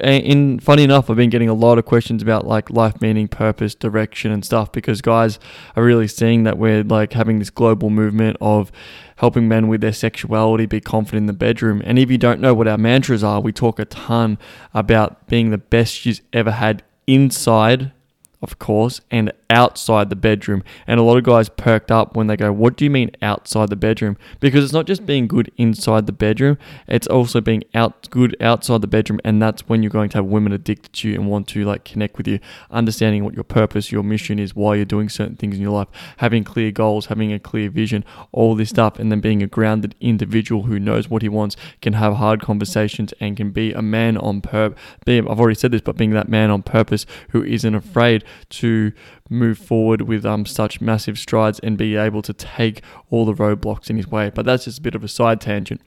eh, 0.00 0.18
in 0.18 0.60
funny 0.60 0.82
enough, 0.82 1.08
I've 1.08 1.16
been 1.16 1.30
getting 1.30 1.48
a 1.48 1.54
lot 1.54 1.78
of 1.78 1.84
questions 1.84 2.22
about 2.22 2.46
like 2.46 2.70
life 2.70 3.00
meaning, 3.00 3.28
purpose, 3.28 3.74
direction, 3.74 4.30
and 4.30 4.44
stuff 4.44 4.72
because 4.72 5.00
guys 5.00 5.38
are 5.76 5.82
really 5.82 6.08
seeing 6.08 6.44
that 6.44 6.58
we're 6.58 6.82
like 6.82 7.12
having 7.12 7.38
this 7.38 7.50
global 7.50 7.90
movement 7.90 8.36
of 8.40 8.70
helping 9.16 9.48
men 9.48 9.68
with 9.68 9.80
their 9.80 9.92
sexuality 9.92 10.66
be 10.66 10.80
confident 10.80 11.22
in 11.22 11.26
the 11.26 11.32
bedroom. 11.32 11.80
And 11.84 11.98
if 11.98 12.10
you 12.10 12.18
don't 12.18 12.40
know 12.40 12.52
what 12.52 12.68
our 12.68 12.78
mantras 12.78 13.22
are, 13.22 13.40
we 13.40 13.52
talk 13.52 13.78
a 13.78 13.84
ton 13.84 14.38
about 14.74 15.26
being 15.28 15.50
the 15.50 15.58
best 15.58 16.04
you've 16.04 16.20
ever 16.32 16.50
had 16.50 16.82
inside 17.06 17.92
of 18.44 18.58
course, 18.58 19.00
and 19.10 19.32
outside 19.50 20.10
the 20.10 20.16
bedroom. 20.16 20.62
And 20.86 21.00
a 21.00 21.02
lot 21.02 21.16
of 21.16 21.24
guys 21.24 21.48
perked 21.48 21.90
up 21.90 22.14
when 22.14 22.26
they 22.26 22.36
go, 22.36 22.52
What 22.52 22.76
do 22.76 22.84
you 22.84 22.90
mean 22.90 23.10
outside 23.22 23.70
the 23.70 23.76
bedroom? 23.76 24.16
Because 24.38 24.62
it's 24.62 24.72
not 24.72 24.86
just 24.86 25.06
being 25.06 25.26
good 25.26 25.50
inside 25.56 26.06
the 26.06 26.12
bedroom, 26.12 26.58
it's 26.86 27.06
also 27.06 27.40
being 27.40 27.64
out 27.74 28.08
good 28.10 28.36
outside 28.40 28.82
the 28.82 28.86
bedroom. 28.86 29.20
And 29.24 29.40
that's 29.40 29.66
when 29.68 29.82
you're 29.82 29.90
going 29.90 30.10
to 30.10 30.18
have 30.18 30.26
women 30.26 30.52
addicted 30.52 30.92
to 30.92 31.08
you 31.08 31.14
and 31.14 31.28
want 31.28 31.48
to 31.48 31.64
like 31.64 31.84
connect 31.84 32.18
with 32.18 32.28
you, 32.28 32.38
understanding 32.70 33.24
what 33.24 33.34
your 33.34 33.44
purpose, 33.44 33.90
your 33.90 34.02
mission 34.02 34.38
is, 34.38 34.54
why 34.54 34.74
you're 34.74 34.84
doing 34.84 35.08
certain 35.08 35.36
things 35.36 35.56
in 35.56 35.62
your 35.62 35.72
life, 35.72 35.88
having 36.18 36.44
clear 36.44 36.70
goals, 36.70 37.06
having 37.06 37.32
a 37.32 37.38
clear 37.38 37.70
vision, 37.70 38.04
all 38.30 38.54
this 38.54 38.70
stuff, 38.70 38.98
and 38.98 39.10
then 39.10 39.20
being 39.20 39.42
a 39.42 39.46
grounded 39.46 39.94
individual 40.00 40.64
who 40.64 40.78
knows 40.78 41.08
what 41.08 41.22
he 41.22 41.28
wants, 41.28 41.56
can 41.80 41.94
have 41.94 42.14
hard 42.16 42.42
conversations, 42.42 43.14
and 43.20 43.36
can 43.36 43.50
be 43.50 43.72
a 43.72 43.82
man 43.82 44.18
on 44.18 44.40
purpose. 44.42 44.78
I've 45.06 45.40
already 45.40 45.54
said 45.54 45.70
this, 45.70 45.80
but 45.80 45.96
being 45.96 46.10
that 46.10 46.28
man 46.28 46.50
on 46.50 46.62
purpose 46.62 47.06
who 47.30 47.42
isn't 47.42 47.74
afraid 47.74 48.24
to 48.50 48.92
move 49.30 49.58
forward 49.58 50.02
with 50.02 50.24
um, 50.24 50.46
such 50.46 50.80
massive 50.80 51.18
strides 51.18 51.58
and 51.60 51.78
be 51.78 51.96
able 51.96 52.22
to 52.22 52.32
take 52.32 52.82
all 53.10 53.24
the 53.24 53.34
roadblocks 53.34 53.90
in 53.90 53.96
his 53.96 54.08
way. 54.08 54.30
But 54.30 54.46
that's 54.46 54.64
just 54.64 54.78
a 54.78 54.82
bit 54.82 54.94
of 54.94 55.04
a 55.04 55.08
side 55.08 55.40
tangent. 55.40 55.80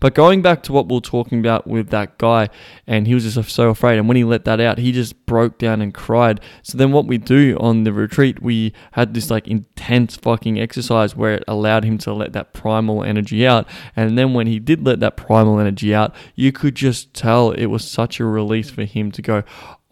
But 0.00 0.14
going 0.14 0.42
back 0.42 0.62
to 0.64 0.72
what 0.72 0.88
we 0.88 0.96
are 0.96 1.00
talking 1.00 1.38
about 1.40 1.66
with 1.66 1.88
that 1.90 2.18
guy, 2.18 2.48
and 2.86 3.06
he 3.06 3.14
was 3.14 3.24
just 3.24 3.50
so 3.50 3.70
afraid, 3.70 3.98
and 3.98 4.08
when 4.08 4.16
he 4.16 4.24
let 4.24 4.44
that 4.44 4.60
out, 4.60 4.78
he 4.78 4.92
just 4.92 5.26
broke 5.26 5.58
down 5.58 5.80
and 5.80 5.92
cried. 5.92 6.40
So 6.62 6.78
then 6.78 6.92
what 6.92 7.06
we 7.06 7.18
do 7.18 7.56
on 7.60 7.84
the 7.84 7.92
retreat, 7.92 8.42
we 8.42 8.72
had 8.92 9.14
this 9.14 9.30
like 9.30 9.48
intense 9.48 10.16
fucking 10.16 10.60
exercise 10.60 11.16
where 11.16 11.34
it 11.34 11.44
allowed 11.48 11.84
him 11.84 11.98
to 11.98 12.12
let 12.12 12.32
that 12.32 12.52
primal 12.52 13.02
energy 13.02 13.46
out. 13.46 13.66
And 13.96 14.18
then 14.18 14.34
when 14.34 14.46
he 14.46 14.58
did 14.58 14.84
let 14.84 15.00
that 15.00 15.16
primal 15.16 15.58
energy 15.58 15.94
out, 15.94 16.14
you 16.34 16.52
could 16.52 16.74
just 16.74 17.14
tell 17.14 17.50
it 17.50 17.66
was 17.66 17.88
such 17.88 18.20
a 18.20 18.24
release 18.24 18.70
for 18.70 18.84
him 18.84 19.10
to 19.12 19.22
go, 19.22 19.42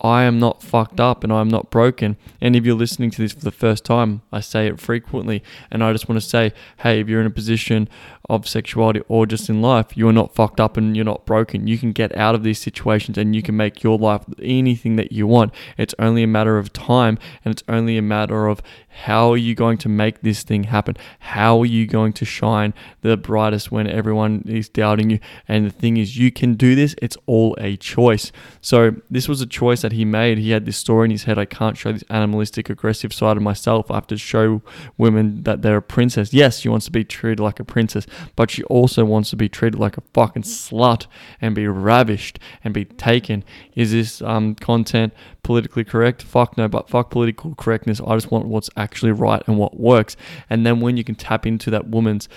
I 0.00 0.22
am 0.22 0.38
not 0.38 0.62
fucked 0.62 0.98
up 0.98 1.22
and 1.22 1.32
I'm 1.32 1.48
not 1.48 1.70
broken. 1.70 2.16
And 2.40 2.56
if 2.56 2.64
you're 2.64 2.74
listening 2.74 3.10
to 3.10 3.22
this 3.22 3.32
for 3.32 3.44
the 3.44 3.50
first 3.50 3.84
time, 3.84 4.22
I 4.32 4.40
say 4.40 4.66
it 4.66 4.80
frequently. 4.80 5.42
And 5.70 5.84
I 5.84 5.92
just 5.92 6.08
want 6.08 6.20
to 6.20 6.26
say, 6.26 6.52
hey, 6.78 7.00
if 7.00 7.08
you're 7.08 7.20
in 7.20 7.26
a 7.26 7.30
position 7.30 7.88
of 8.30 8.48
sexuality 8.48 9.02
or 9.08 9.26
just 9.26 9.50
in 9.50 9.60
life, 9.60 9.96
you're 9.96 10.12
not 10.12 10.34
fucked 10.34 10.60
up 10.60 10.76
and 10.76 10.96
you're 10.96 11.04
not 11.04 11.26
broken. 11.26 11.66
You 11.66 11.76
can 11.76 11.92
get 11.92 12.16
out 12.16 12.34
of 12.34 12.44
these 12.44 12.58
situations 12.58 13.18
and 13.18 13.36
you 13.36 13.42
can 13.42 13.56
make 13.56 13.82
your 13.82 13.98
life 13.98 14.24
anything 14.40 14.96
that 14.96 15.12
you 15.12 15.26
want. 15.26 15.52
It's 15.76 15.94
only 15.98 16.22
a 16.22 16.28
matter 16.28 16.56
of 16.56 16.72
time 16.72 17.18
and 17.44 17.52
it's 17.52 17.64
only 17.68 17.98
a 17.98 18.02
matter 18.02 18.46
of 18.46 18.62
how 18.88 19.32
are 19.32 19.36
you 19.36 19.54
going 19.54 19.78
to 19.78 19.88
make 19.88 20.20
this 20.22 20.42
thing 20.42 20.64
happen? 20.64 20.96
How 21.18 21.60
are 21.60 21.66
you 21.66 21.86
going 21.86 22.12
to 22.14 22.24
shine 22.24 22.74
the 23.02 23.16
brightest 23.16 23.70
when 23.70 23.86
everyone 23.86 24.44
is 24.46 24.68
doubting 24.68 25.10
you? 25.10 25.20
And 25.46 25.66
the 25.66 25.70
thing 25.70 25.96
is, 25.96 26.16
you 26.16 26.30
can 26.30 26.54
do 26.54 26.74
this. 26.74 26.94
It's 27.02 27.16
all 27.26 27.56
a 27.58 27.76
choice. 27.76 28.32
So, 28.60 28.96
this 29.10 29.28
was 29.28 29.40
a 29.40 29.46
choice 29.46 29.84
that 29.90 29.96
he 29.96 30.04
made. 30.04 30.38
He 30.38 30.50
had 30.50 30.64
this 30.64 30.76
story 30.76 31.06
in 31.06 31.10
his 31.10 31.24
head 31.24 31.38
I 31.38 31.44
can't 31.44 31.76
show 31.76 31.92
this 31.92 32.04
animalistic, 32.08 32.70
aggressive 32.70 33.12
side 33.12 33.36
of 33.36 33.42
myself. 33.42 33.90
I 33.90 33.94
have 33.94 34.06
to 34.08 34.16
show 34.16 34.62
women 34.96 35.42
that 35.42 35.62
they're 35.62 35.78
a 35.78 35.82
princess. 35.82 36.32
Yes, 36.32 36.60
she 36.60 36.68
wants 36.68 36.86
to 36.86 36.92
be 36.92 37.04
treated 37.04 37.40
like 37.40 37.60
a 37.60 37.64
princess, 37.64 38.06
but 38.36 38.50
she 38.50 38.62
also 38.64 39.04
wants 39.04 39.30
to 39.30 39.36
be 39.36 39.48
treated 39.48 39.78
like 39.78 39.98
a 39.98 40.02
fucking 40.14 40.42
slut 40.42 41.06
and 41.40 41.54
be 41.54 41.66
ravished 41.66 42.38
and 42.64 42.72
be 42.72 42.84
taken. 42.84 43.44
Is 43.74 43.92
this 43.92 44.22
um, 44.22 44.54
content 44.54 45.12
politically 45.42 45.84
correct? 45.84 46.22
Fuck 46.22 46.56
no, 46.56 46.68
but 46.68 46.88
fuck 46.88 47.10
political 47.10 47.54
correctness. 47.54 48.00
I 48.00 48.14
just 48.14 48.30
want 48.30 48.46
what's 48.46 48.70
actually 48.76 49.12
right 49.12 49.42
and 49.46 49.58
what 49.58 49.78
works. 49.78 50.16
And 50.48 50.64
then 50.64 50.80
when 50.80 50.96
you 50.96 51.04
can 51.04 51.16
tap 51.16 51.46
into 51.46 51.70
that 51.70 51.88
woman's 51.88 52.28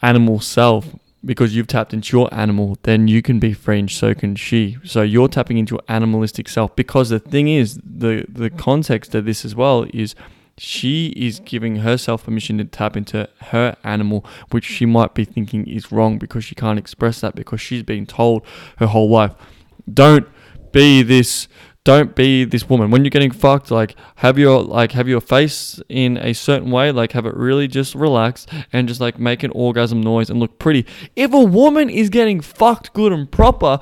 animal 0.00 0.40
self 0.40 0.86
because 1.24 1.54
you've 1.54 1.66
tapped 1.66 1.94
into 1.94 2.16
your 2.16 2.32
animal, 2.34 2.76
then 2.82 3.08
you 3.08 3.22
can 3.22 3.38
be 3.38 3.52
free 3.52 3.78
and 3.78 3.90
so 3.90 4.14
can 4.14 4.34
she. 4.34 4.78
So 4.84 5.02
you're 5.02 5.28
tapping 5.28 5.58
into 5.58 5.74
your 5.74 5.82
animalistic 5.88 6.48
self 6.48 6.74
because 6.74 7.10
the 7.10 7.18
thing 7.18 7.48
is, 7.48 7.78
the 7.84 8.24
the 8.28 8.50
context 8.50 9.14
of 9.14 9.24
this 9.24 9.44
as 9.44 9.54
well 9.54 9.86
is 9.92 10.14
she 10.58 11.08
is 11.16 11.40
giving 11.40 11.76
herself 11.76 12.24
permission 12.24 12.58
to 12.58 12.64
tap 12.64 12.96
into 12.96 13.28
her 13.40 13.76
animal, 13.84 14.24
which 14.50 14.64
she 14.64 14.84
might 14.84 15.14
be 15.14 15.24
thinking 15.24 15.66
is 15.66 15.90
wrong 15.90 16.18
because 16.18 16.44
she 16.44 16.54
can't 16.54 16.78
express 16.78 17.20
that 17.20 17.34
because 17.34 17.60
she's 17.60 17.82
been 17.82 18.06
told 18.06 18.44
her 18.78 18.86
whole 18.86 19.08
life, 19.08 19.34
don't 19.92 20.28
be 20.72 21.02
this 21.02 21.48
don't 21.84 22.14
be 22.14 22.44
this 22.44 22.68
woman 22.68 22.90
when 22.90 23.04
you're 23.04 23.10
getting 23.10 23.32
fucked 23.32 23.70
like 23.70 23.96
have 24.16 24.38
your 24.38 24.62
like 24.62 24.92
have 24.92 25.08
your 25.08 25.20
face 25.20 25.80
in 25.88 26.16
a 26.18 26.32
certain 26.32 26.70
way 26.70 26.92
like 26.92 27.12
have 27.12 27.26
it 27.26 27.34
really 27.36 27.66
just 27.66 27.94
relax 27.94 28.46
and 28.72 28.86
just 28.86 29.00
like 29.00 29.18
make 29.18 29.42
an 29.42 29.50
orgasm 29.50 30.00
noise 30.00 30.30
and 30.30 30.38
look 30.38 30.58
pretty 30.58 30.86
if 31.16 31.32
a 31.32 31.42
woman 31.42 31.90
is 31.90 32.08
getting 32.08 32.40
fucked 32.40 32.92
good 32.92 33.12
and 33.12 33.32
proper 33.32 33.80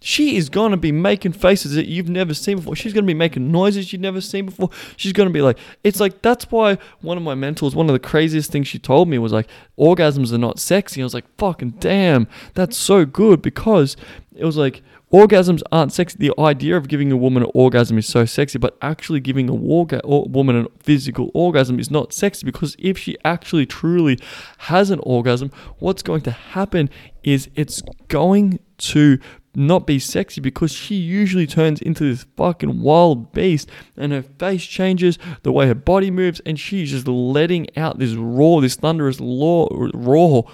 she 0.00 0.36
is 0.36 0.48
going 0.48 0.70
to 0.70 0.76
be 0.76 0.92
making 0.92 1.32
faces 1.32 1.74
that 1.74 1.88
you've 1.88 2.08
never 2.08 2.32
seen 2.32 2.58
before. 2.58 2.76
She's 2.76 2.92
going 2.92 3.04
to 3.04 3.06
be 3.06 3.14
making 3.14 3.50
noises 3.50 3.92
you've 3.92 4.00
never 4.00 4.20
seen 4.20 4.46
before. 4.46 4.70
She's 4.96 5.12
going 5.12 5.28
to 5.28 5.32
be 5.32 5.42
like, 5.42 5.58
it's 5.82 5.98
like, 5.98 6.22
that's 6.22 6.50
why 6.50 6.78
one 7.00 7.16
of 7.16 7.24
my 7.24 7.34
mentors, 7.34 7.74
one 7.74 7.88
of 7.88 7.92
the 7.92 7.98
craziest 7.98 8.52
things 8.52 8.68
she 8.68 8.78
told 8.78 9.08
me 9.08 9.18
was 9.18 9.32
like, 9.32 9.48
orgasms 9.76 10.32
are 10.32 10.38
not 10.38 10.60
sexy. 10.60 11.00
I 11.00 11.04
was 11.04 11.14
like, 11.14 11.26
fucking 11.36 11.70
damn, 11.80 12.28
that's 12.54 12.76
so 12.76 13.04
good 13.04 13.42
because 13.42 13.96
it 14.36 14.44
was 14.44 14.56
like, 14.56 14.82
orgasms 15.12 15.62
aren't 15.72 15.92
sexy. 15.92 16.16
The 16.18 16.32
idea 16.38 16.76
of 16.76 16.88
giving 16.88 17.10
a 17.12 17.16
woman 17.16 17.42
an 17.44 17.50
orgasm 17.54 17.98
is 17.98 18.06
so 18.06 18.24
sexy, 18.24 18.58
but 18.58 18.76
actually 18.82 19.20
giving 19.20 19.48
a 19.48 19.54
woman 19.54 20.56
a 20.56 20.66
physical 20.82 21.30
orgasm 21.34 21.78
is 21.78 21.90
not 21.90 22.12
sexy 22.12 22.44
because 22.44 22.76
if 22.78 22.98
she 22.98 23.16
actually 23.24 23.66
truly 23.66 24.18
has 24.58 24.90
an 24.90 25.00
orgasm, 25.02 25.50
what's 25.78 26.02
going 26.02 26.22
to 26.22 26.30
happen 26.30 26.90
is 27.22 27.48
it's 27.54 27.82
going 28.08 28.58
to 28.78 29.18
not 29.54 29.86
be 29.86 29.98
sexy 29.98 30.40
because 30.40 30.72
she 30.72 30.94
usually 30.94 31.46
turns 31.46 31.82
into 31.82 32.04
this 32.04 32.24
fucking 32.36 32.80
wild 32.80 33.32
beast 33.32 33.68
and 33.96 34.12
her 34.12 34.22
face 34.22 34.64
changes, 34.64 35.18
the 35.42 35.50
way 35.50 35.66
her 35.66 35.74
body 35.74 36.10
moves, 36.10 36.40
and 36.46 36.60
she's 36.60 36.90
just 36.90 37.08
letting 37.08 37.66
out 37.76 37.98
this 37.98 38.12
roar, 38.12 38.60
this 38.60 38.76
thunderous 38.76 39.18
roar, 39.20 40.50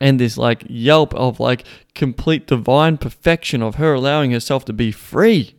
and 0.00 0.18
this 0.18 0.36
like 0.36 0.64
yelp 0.68 1.14
of 1.14 1.38
like 1.38 1.64
complete 1.94 2.46
divine 2.46 2.96
perfection 2.96 3.62
of 3.62 3.76
her 3.76 3.94
allowing 3.94 4.32
herself 4.32 4.64
to 4.64 4.72
be 4.72 4.90
free. 4.90 5.54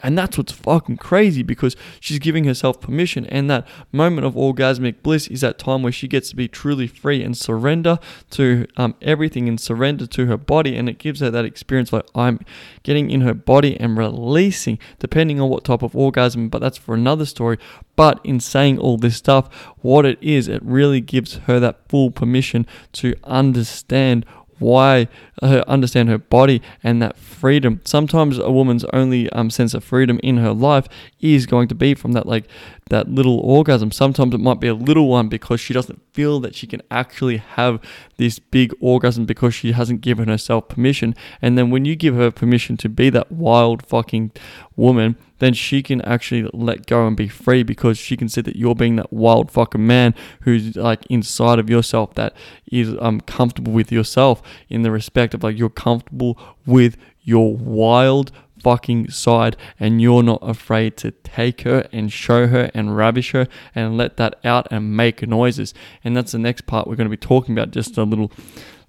And 0.00 0.16
that's 0.16 0.38
what's 0.38 0.52
fucking 0.52 0.98
crazy 0.98 1.42
because 1.42 1.74
she's 1.98 2.20
giving 2.20 2.44
herself 2.44 2.80
permission. 2.80 3.26
And 3.26 3.50
that 3.50 3.66
moment 3.90 4.26
of 4.26 4.34
orgasmic 4.34 5.02
bliss 5.02 5.26
is 5.26 5.40
that 5.40 5.58
time 5.58 5.82
where 5.82 5.92
she 5.92 6.06
gets 6.06 6.30
to 6.30 6.36
be 6.36 6.46
truly 6.46 6.86
free 6.86 7.22
and 7.22 7.36
surrender 7.36 7.98
to 8.30 8.66
um, 8.76 8.94
everything 9.02 9.48
and 9.48 9.60
surrender 9.60 10.06
to 10.06 10.26
her 10.26 10.36
body. 10.36 10.76
And 10.76 10.88
it 10.88 10.98
gives 10.98 11.20
her 11.20 11.30
that 11.30 11.44
experience 11.44 11.92
like 11.92 12.06
I'm 12.14 12.38
getting 12.84 13.10
in 13.10 13.22
her 13.22 13.34
body 13.34 13.78
and 13.80 13.98
releasing, 13.98 14.78
depending 15.00 15.40
on 15.40 15.48
what 15.48 15.64
type 15.64 15.82
of 15.82 15.96
orgasm. 15.96 16.48
But 16.48 16.60
that's 16.60 16.78
for 16.78 16.94
another 16.94 17.26
story. 17.26 17.58
But 17.96 18.20
in 18.22 18.38
saying 18.38 18.78
all 18.78 18.98
this 18.98 19.16
stuff, 19.16 19.52
what 19.78 20.06
it 20.06 20.22
is, 20.22 20.46
it 20.46 20.62
really 20.62 21.00
gives 21.00 21.38
her 21.38 21.58
that 21.58 21.88
full 21.88 22.12
permission 22.12 22.66
to 22.92 23.16
understand 23.24 24.24
why 24.58 25.08
her 25.42 25.64
understand 25.68 26.08
her 26.08 26.18
body 26.18 26.62
and 26.82 27.00
that 27.02 27.16
freedom. 27.16 27.80
Sometimes 27.84 28.38
a 28.38 28.50
woman's 28.50 28.84
only 28.92 29.30
um, 29.30 29.50
sense 29.50 29.74
of 29.74 29.84
freedom 29.84 30.18
in 30.22 30.38
her 30.38 30.52
life 30.52 30.88
is 31.20 31.46
going 31.46 31.68
to 31.68 31.74
be 31.74 31.94
from 31.94 32.12
that 32.12 32.26
like 32.26 32.44
that 32.90 33.08
little 33.08 33.38
orgasm. 33.40 33.90
Sometimes 33.90 34.34
it 34.34 34.40
might 34.40 34.60
be 34.60 34.68
a 34.68 34.74
little 34.74 35.08
one 35.08 35.28
because 35.28 35.60
she 35.60 35.74
doesn't 35.74 36.02
feel 36.12 36.40
that 36.40 36.54
she 36.54 36.66
can 36.66 36.82
actually 36.90 37.38
have 37.38 37.80
this 38.16 38.38
big 38.38 38.72
orgasm 38.80 39.24
because 39.24 39.54
she 39.54 39.72
hasn't 39.72 40.00
given 40.00 40.28
herself 40.28 40.68
permission. 40.68 41.14
And 41.40 41.56
then 41.56 41.70
when 41.70 41.84
you 41.84 41.96
give 41.96 42.14
her 42.14 42.30
permission 42.30 42.76
to 42.78 42.88
be 42.88 43.10
that 43.10 43.30
wild 43.30 43.86
fucking 43.86 44.32
woman, 44.76 45.16
then 45.38 45.54
she 45.54 45.82
can 45.82 46.00
actually 46.02 46.48
let 46.52 46.86
go 46.86 47.06
and 47.06 47.16
be 47.16 47.28
free 47.28 47.62
because 47.62 47.98
she 47.98 48.16
can 48.16 48.28
see 48.28 48.40
that 48.40 48.56
you're 48.56 48.74
being 48.74 48.96
that 48.96 49.12
wild 49.12 49.50
fucking 49.50 49.86
man 49.86 50.14
who's 50.42 50.76
like 50.76 51.06
inside 51.06 51.58
of 51.58 51.70
yourself 51.70 52.14
that 52.14 52.34
is 52.70 52.94
um 53.00 53.20
comfortable 53.20 53.72
with 53.72 53.92
yourself 53.92 54.42
in 54.68 54.82
the 54.82 54.90
respect 54.90 55.34
of 55.34 55.42
like 55.42 55.56
you're 55.56 55.68
comfortable 55.68 56.38
with 56.66 56.96
your 57.22 57.56
wild 57.56 58.32
fucking 58.68 59.08
side 59.08 59.56
and 59.80 60.02
you're 60.02 60.22
not 60.22 60.40
afraid 60.42 60.94
to 60.94 61.10
take 61.10 61.62
her 61.62 61.88
and 61.90 62.12
show 62.12 62.48
her 62.48 62.70
and 62.74 62.94
ravish 62.94 63.30
her 63.30 63.48
and 63.74 63.96
let 63.96 64.18
that 64.18 64.38
out 64.44 64.68
and 64.70 64.94
make 64.94 65.26
noises. 65.26 65.72
And 66.04 66.14
that's 66.14 66.32
the 66.32 66.38
next 66.38 66.66
part 66.66 66.86
we're 66.86 66.96
going 66.96 67.06
to 67.06 67.10
be 67.10 67.16
talking 67.16 67.56
about, 67.56 67.70
just 67.70 67.96
a 67.96 68.02
little 68.02 68.30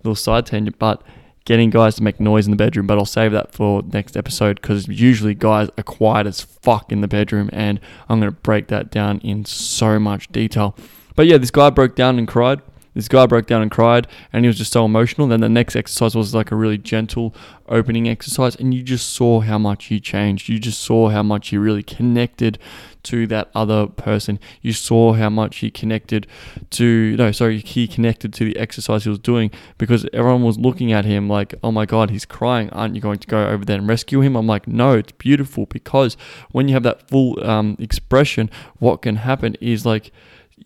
little 0.03 0.15
side 0.15 0.45
tangent, 0.45 0.77
but 0.79 1.01
getting 1.45 1.69
guys 1.69 1.95
to 1.95 2.03
make 2.03 2.19
noise 2.19 2.45
in 2.45 2.51
the 2.51 2.57
bedroom, 2.57 2.87
but 2.87 2.97
I'll 2.97 3.05
save 3.05 3.31
that 3.31 3.53
for 3.53 3.81
next 3.93 4.17
episode 4.17 4.61
because 4.61 4.87
usually 4.89 5.33
guys 5.33 5.69
are 5.77 5.83
quiet 5.83 6.27
as 6.27 6.41
fuck 6.41 6.91
in 6.91 6.99
the 6.99 7.07
bedroom 7.07 7.49
and 7.53 7.79
I'm 8.09 8.19
going 8.19 8.31
to 8.31 8.37
break 8.37 8.67
that 8.67 8.91
down 8.91 9.19
in 9.19 9.45
so 9.45 9.97
much 9.97 10.27
detail. 10.29 10.75
But 11.15 11.27
yeah, 11.27 11.37
this 11.37 11.51
guy 11.51 11.69
broke 11.69 11.95
down 11.95 12.19
and 12.19 12.27
cried 12.27 12.61
this 12.99 13.07
guy 13.07 13.25
broke 13.25 13.47
down 13.47 13.61
and 13.61 13.71
cried 13.71 14.07
and 14.33 14.43
he 14.43 14.47
was 14.47 14.57
just 14.57 14.73
so 14.73 14.83
emotional. 14.83 15.27
Then 15.27 15.39
the 15.39 15.47
next 15.47 15.75
exercise 15.75 16.15
was 16.15 16.35
like 16.35 16.51
a 16.51 16.55
really 16.55 16.77
gentle 16.77 17.33
opening 17.69 18.09
exercise 18.09 18.55
and 18.55 18.73
you 18.73 18.83
just 18.83 19.09
saw 19.09 19.39
how 19.39 19.57
much 19.57 19.85
he 19.85 20.01
changed. 20.01 20.49
You 20.49 20.59
just 20.59 20.81
saw 20.81 21.09
how 21.09 21.23
much 21.23 21.49
he 21.49 21.57
really 21.57 21.83
connected 21.83 22.59
to 23.03 23.25
that 23.27 23.49
other 23.55 23.87
person. 23.87 24.37
You 24.61 24.73
saw 24.73 25.13
how 25.13 25.29
much 25.29 25.57
he 25.57 25.71
connected 25.71 26.27
to 26.71 27.15
no, 27.15 27.31
sorry, 27.31 27.59
he 27.59 27.87
connected 27.87 28.33
to 28.33 28.45
the 28.45 28.57
exercise 28.57 29.05
he 29.05 29.09
was 29.09 29.19
doing 29.19 29.51
because 29.77 30.05
everyone 30.11 30.43
was 30.43 30.57
looking 30.59 30.91
at 30.91 31.05
him 31.05 31.29
like, 31.29 31.55
"Oh 31.63 31.71
my 31.71 31.85
god, 31.85 32.09
he's 32.09 32.25
crying. 32.25 32.69
Aren't 32.71 32.95
you 32.95 33.01
going 33.01 33.19
to 33.19 33.27
go 33.27 33.47
over 33.47 33.63
there 33.63 33.77
and 33.77 33.87
rescue 33.87 34.19
him?" 34.19 34.35
I'm 34.35 34.47
like, 34.47 34.67
"No, 34.67 34.93
it's 34.93 35.13
beautiful 35.13 35.65
because 35.67 36.17
when 36.51 36.67
you 36.67 36.73
have 36.73 36.83
that 36.83 37.07
full 37.07 37.41
um, 37.47 37.77
expression, 37.79 38.49
what 38.79 39.01
can 39.01 39.15
happen 39.17 39.55
is 39.61 39.85
like 39.85 40.11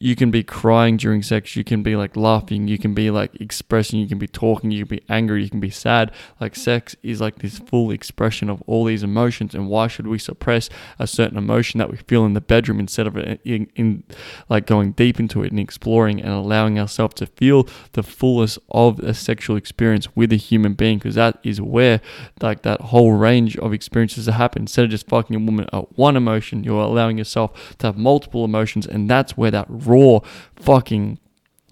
you 0.03 0.17
can 0.17 0.31
be 0.31 0.43
crying 0.43 0.97
during 0.97 1.23
sex, 1.23 1.55
you 1.55 1.63
can 1.63 1.81
be 1.81 1.95
like 1.95 2.17
laughing, 2.17 2.67
you 2.67 2.77
can 2.77 2.93
be 2.93 3.09
like 3.09 3.33
expressing, 3.39 4.01
you 4.01 4.05
can 4.05 4.17
be 4.17 4.27
talking, 4.27 4.69
you 4.69 4.85
can 4.85 4.97
be 4.97 5.03
angry, 5.07 5.41
you 5.41 5.49
can 5.49 5.61
be 5.61 5.69
sad. 5.69 6.11
Like 6.41 6.57
sex 6.57 6.93
is 7.03 7.21
like 7.21 7.39
this 7.39 7.59
full 7.59 7.89
expression 7.89 8.49
of 8.49 8.61
all 8.67 8.83
these 8.83 9.01
emotions, 9.01 9.55
and 9.55 9.69
why 9.69 9.87
should 9.87 10.05
we 10.05 10.19
suppress 10.19 10.69
a 10.99 11.07
certain 11.07 11.37
emotion 11.37 11.77
that 11.77 11.89
we 11.89 11.95
feel 11.95 12.25
in 12.25 12.33
the 12.33 12.41
bedroom 12.41 12.81
instead 12.81 13.07
of 13.07 13.15
in, 13.15 13.71
in 13.75 14.03
like 14.49 14.65
going 14.65 14.91
deep 14.91 15.21
into 15.21 15.41
it 15.41 15.51
and 15.51 15.59
exploring 15.59 16.21
and 16.21 16.33
allowing 16.33 16.77
ourselves 16.77 17.13
to 17.15 17.25
feel 17.25 17.65
the 17.93 18.03
fullest 18.03 18.59
of 18.71 18.99
a 18.99 19.13
sexual 19.13 19.55
experience 19.55 20.13
with 20.17 20.33
a 20.33 20.35
human 20.35 20.73
being? 20.73 20.97
Because 20.97 21.15
that 21.15 21.39
is 21.43 21.61
where 21.61 22.01
like 22.41 22.63
that 22.63 22.81
whole 22.81 23.13
range 23.13 23.57
of 23.59 23.71
experiences 23.71 24.25
happen. 24.25 24.63
Instead 24.63 24.83
of 24.83 24.91
just 24.91 25.07
fucking 25.07 25.37
a 25.37 25.39
woman 25.39 25.65
at 25.71 25.97
one 25.97 26.17
emotion, 26.17 26.65
you're 26.65 26.81
allowing 26.81 27.17
yourself 27.17 27.77
to 27.77 27.87
have 27.87 27.95
multiple 27.95 28.43
emotions, 28.43 28.85
and 28.85 29.09
that's 29.09 29.37
where 29.37 29.51
that 29.51 29.67
raw 29.93 30.19
fucking 30.55 31.19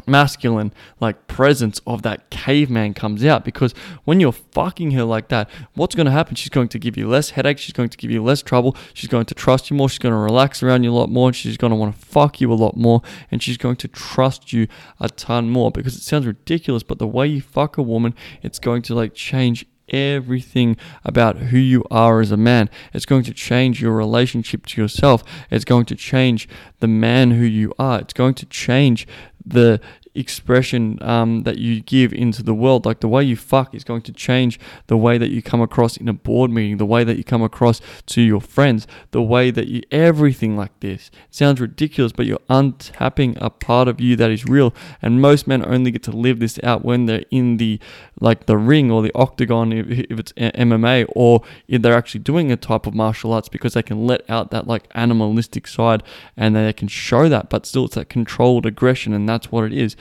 masculine 0.08 0.74
like 1.00 1.28
presence 1.28 1.80
of 1.88 2.02
that 2.04 2.30
caveman 2.30 2.94
comes 2.94 3.24
out. 3.26 3.44
Because 3.46 3.74
when 4.04 4.20
you're 4.20 4.32
fucking 4.32 4.92
her 4.92 5.04
like 5.04 5.30
that 5.30 5.50
what's 5.74 5.96
going 5.96 6.06
to 6.06 6.12
happen? 6.12 6.36
She's 6.36 6.50
going 6.50 6.68
to 6.70 6.80
give 6.80 6.98
you 6.98 7.08
less 7.08 7.32
headaches 7.32 7.62
she's 7.62 7.74
going 7.74 7.90
to 7.90 7.98
give 7.98 8.12
you 8.12 8.24
less 8.24 8.42
trouble 8.42 8.76
she's 8.94 9.10
going 9.10 9.26
to 9.26 9.36
trust 9.36 9.70
you 9.70 9.76
more 9.76 9.90
she's 9.90 10.00
going 10.00 10.14
to 10.14 10.20
relax 10.20 10.62
around 10.62 10.84
you 10.84 10.92
a 10.92 10.94
lot 10.94 11.10
more 11.10 11.30
and 11.30 11.36
she's 11.36 11.58
going 11.58 11.72
to 11.72 11.76
want 11.76 11.96
to 11.96 12.06
fuck 12.06 12.42
you 12.42 12.52
a 12.52 12.56
lot 12.56 12.76
more 12.76 13.02
and 13.32 13.42
she's 13.42 13.58
going 13.58 13.76
to 13.78 13.88
trust 13.88 14.54
you 14.54 14.68
a 15.00 15.10
ton 15.10 15.50
more. 15.50 15.72
Because 15.72 15.96
it 15.96 16.02
sounds 16.02 16.26
ridiculous 16.26 16.84
but 16.84 17.00
the 17.00 17.08
way 17.08 17.28
you 17.28 17.42
fuck 17.42 17.78
a 17.78 17.82
woman 17.82 18.14
it's 18.42 18.60
going 18.60 18.82
to 18.84 18.96
like 18.96 19.14
change 19.14 19.66
everything 19.90 20.78
about 21.04 21.38
who 21.38 21.58
you 21.58 21.84
are 21.92 22.22
as 22.22 22.32
a 22.32 22.38
man. 22.38 22.70
It's 22.94 23.06
going 23.06 23.24
to 23.24 23.34
change 23.34 23.82
your 23.82 23.94
relationship 23.94 24.66
to 24.68 24.82
yourself. 24.82 25.24
It's 25.50 25.66
going 25.66 25.86
to 25.86 25.96
change 25.96 26.48
the 26.80 26.88
man 26.88 27.32
who 27.32 27.46
you 27.46 27.74
are. 27.78 28.00
It's 28.00 28.14
going 28.14 28.36
to 28.36 28.46
change 28.46 29.08
the 29.46 29.80
expression 30.14 31.02
um, 31.02 31.44
that 31.44 31.58
you 31.58 31.82
give 31.82 32.14
into 32.14 32.44
the 32.44 32.54
world. 32.54 32.86
Like 32.86 33.00
the 33.00 33.08
way 33.08 33.24
you 33.24 33.36
fuck 33.36 33.74
is 33.74 33.84
going 33.84 34.02
to 34.04 34.12
change 34.12 34.60
the 34.88 34.98
way 34.98 35.18
that 35.18 35.30
you 35.30 35.42
come 35.42 35.62
across 35.62 35.98
in 35.98 36.08
a 36.08 36.14
board 36.14 36.52
meeting, 36.52 36.78
the 36.78 36.86
way 36.86 37.04
that 37.04 37.18
you 37.18 37.24
come 37.24 37.42
across 37.42 37.82
to 38.08 38.22
your 38.22 38.42
friends, 38.42 38.88
the 39.12 39.22
way 39.22 39.52
that 39.52 39.68
you 39.68 39.82
everything 39.92 40.58
like 40.58 40.78
this. 40.82 41.12
It 41.30 41.36
sounds 41.36 41.62
ridiculous, 41.62 42.12
but 42.12 42.26
you're 42.26 42.40
untapping 42.50 43.38
a 43.40 43.50
part 43.50 43.88
of 43.88 44.02
you 44.02 44.16
that 44.18 44.32
is 44.32 44.46
real. 44.46 44.74
And 45.02 45.22
most 45.22 45.48
men 45.48 45.66
only 45.66 45.92
get 45.92 46.04
to 46.04 46.12
live 46.12 46.40
this 46.40 46.60
out 46.64 46.84
when 46.84 47.06
they're 47.06 47.26
in 47.32 47.58
the 47.58 47.80
like 48.20 48.46
the 48.46 48.58
ring 48.58 48.92
or 48.92 49.02
the 49.02 49.12
octagon 49.16 49.74
if, 49.74 49.88
if 49.90 50.20
it's 50.20 50.34
MMA 50.34 51.06
or 51.16 51.42
if 51.68 51.82
they're 51.82 51.98
actually 51.98 52.20
doing 52.20 52.52
a 52.52 52.58
type 52.58 52.86
of 52.86 52.94
martial 52.94 53.34
arts 53.34 53.50
because 53.50 53.74
they 53.74 53.82
can 53.82 54.06
let 54.06 54.30
out 54.30 54.52
that 54.52 54.68
like 54.68 54.88
animalistic 54.94 55.68
side 55.68 56.04
and 56.36 56.56
they 56.56 56.74
can 56.74 56.88
show 56.88 57.30
that, 57.30 57.50
but 57.50 57.66
still 57.66 57.86
it's 57.86 57.96
that 57.96 58.10
controlled 58.10 58.66
aggression 58.66 59.14
and 59.14 59.28
that's 59.28 59.52
what 59.52 59.64
it 59.64 59.74
is 59.74 59.96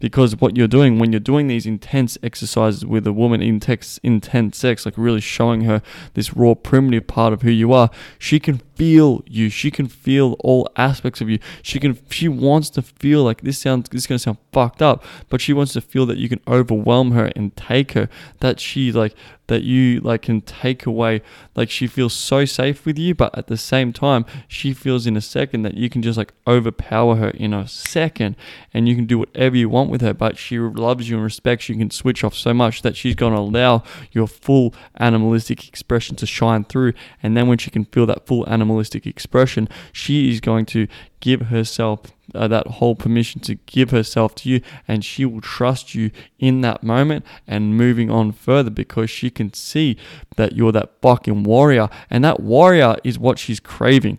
because 0.00 0.36
what 0.36 0.56
you're 0.56 0.68
doing 0.68 0.98
when 0.98 1.12
you're 1.12 1.20
doing 1.20 1.46
these 1.46 1.66
intense 1.66 2.18
exercises 2.22 2.84
with 2.84 3.06
a 3.06 3.12
woman 3.12 3.40
in 3.40 3.60
intense 4.02 4.58
sex 4.58 4.84
like 4.84 4.98
really 4.98 5.20
showing 5.20 5.62
her 5.62 5.80
this 6.14 6.34
raw 6.34 6.54
primitive 6.54 7.06
part 7.06 7.32
of 7.32 7.42
who 7.42 7.50
you 7.50 7.72
are 7.72 7.90
she 8.18 8.38
can 8.38 8.60
feel 8.76 9.22
you. 9.26 9.48
She 9.48 9.70
can 9.70 9.88
feel 9.88 10.36
all 10.40 10.68
aspects 10.76 11.20
of 11.20 11.28
you. 11.28 11.38
She 11.62 11.80
can 11.80 11.98
she 12.10 12.28
wants 12.28 12.70
to 12.70 12.82
feel 12.82 13.24
like 13.24 13.40
this 13.40 13.58
sounds 13.58 13.88
this 13.88 14.02
is 14.02 14.06
to 14.06 14.18
sound 14.18 14.38
fucked 14.52 14.82
up 14.82 15.02
but 15.28 15.40
she 15.40 15.52
wants 15.52 15.72
to 15.72 15.80
feel 15.80 16.06
that 16.06 16.16
you 16.16 16.28
can 16.28 16.40
overwhelm 16.46 17.10
her 17.10 17.30
and 17.34 17.56
take 17.56 17.92
her 17.92 18.08
that 18.40 18.60
she 18.60 18.92
like 18.92 19.14
that 19.46 19.62
you 19.62 20.00
like 20.00 20.22
can 20.22 20.40
take 20.40 20.86
away 20.86 21.20
like 21.54 21.68
she 21.68 21.86
feels 21.86 22.14
so 22.14 22.44
safe 22.44 22.86
with 22.86 22.98
you 22.98 23.14
but 23.14 23.36
at 23.36 23.48
the 23.48 23.56
same 23.56 23.92
time 23.92 24.24
she 24.48 24.72
feels 24.72 25.06
in 25.06 25.16
a 25.16 25.20
second 25.20 25.62
that 25.62 25.74
you 25.74 25.90
can 25.90 26.02
just 26.02 26.16
like 26.16 26.32
overpower 26.46 27.16
her 27.16 27.30
in 27.30 27.52
a 27.52 27.66
second 27.66 28.36
and 28.72 28.88
you 28.88 28.94
can 28.94 29.06
do 29.06 29.18
whatever 29.18 29.56
you 29.56 29.68
want 29.68 29.90
with 29.90 30.00
her 30.00 30.14
but 30.14 30.38
she 30.38 30.58
loves 30.58 31.10
you 31.10 31.16
and 31.16 31.24
respects 31.24 31.68
you 31.68 31.76
can 31.76 31.90
switch 31.90 32.22
off 32.22 32.34
so 32.34 32.54
much 32.54 32.82
that 32.82 32.96
she's 32.96 33.14
to 33.32 33.40
allow 33.40 33.82
your 34.12 34.26
full 34.26 34.74
animalistic 34.96 35.68
expression 35.68 36.16
to 36.16 36.26
shine 36.26 36.64
through. 36.64 36.92
And 37.22 37.36
then 37.36 37.48
when 37.48 37.58
she 37.58 37.70
can 37.70 37.84
feel 37.84 38.06
that 38.06 38.26
full 38.26 38.48
animalistic 38.64 39.06
expression 39.06 39.68
she 39.92 40.30
is 40.30 40.40
going 40.40 40.64
to 40.64 40.86
give 41.20 41.42
herself 41.42 42.00
uh, 42.34 42.48
that 42.48 42.66
whole 42.66 42.94
permission 42.94 43.40
to 43.40 43.54
give 43.66 43.90
herself 43.90 44.34
to 44.34 44.48
you 44.48 44.60
and 44.88 45.04
she 45.04 45.24
will 45.24 45.40
trust 45.40 45.94
you 45.94 46.10
in 46.38 46.62
that 46.62 46.82
moment 46.82 47.24
and 47.46 47.76
moving 47.76 48.10
on 48.10 48.32
further 48.32 48.70
because 48.70 49.10
she 49.10 49.30
can 49.30 49.52
see 49.52 49.96
that 50.36 50.54
you're 50.54 50.72
that 50.72 50.90
fucking 51.02 51.42
warrior 51.42 51.88
and 52.10 52.24
that 52.24 52.40
warrior 52.40 52.96
is 53.04 53.18
what 53.18 53.38
she's 53.38 53.60
craving 53.60 54.18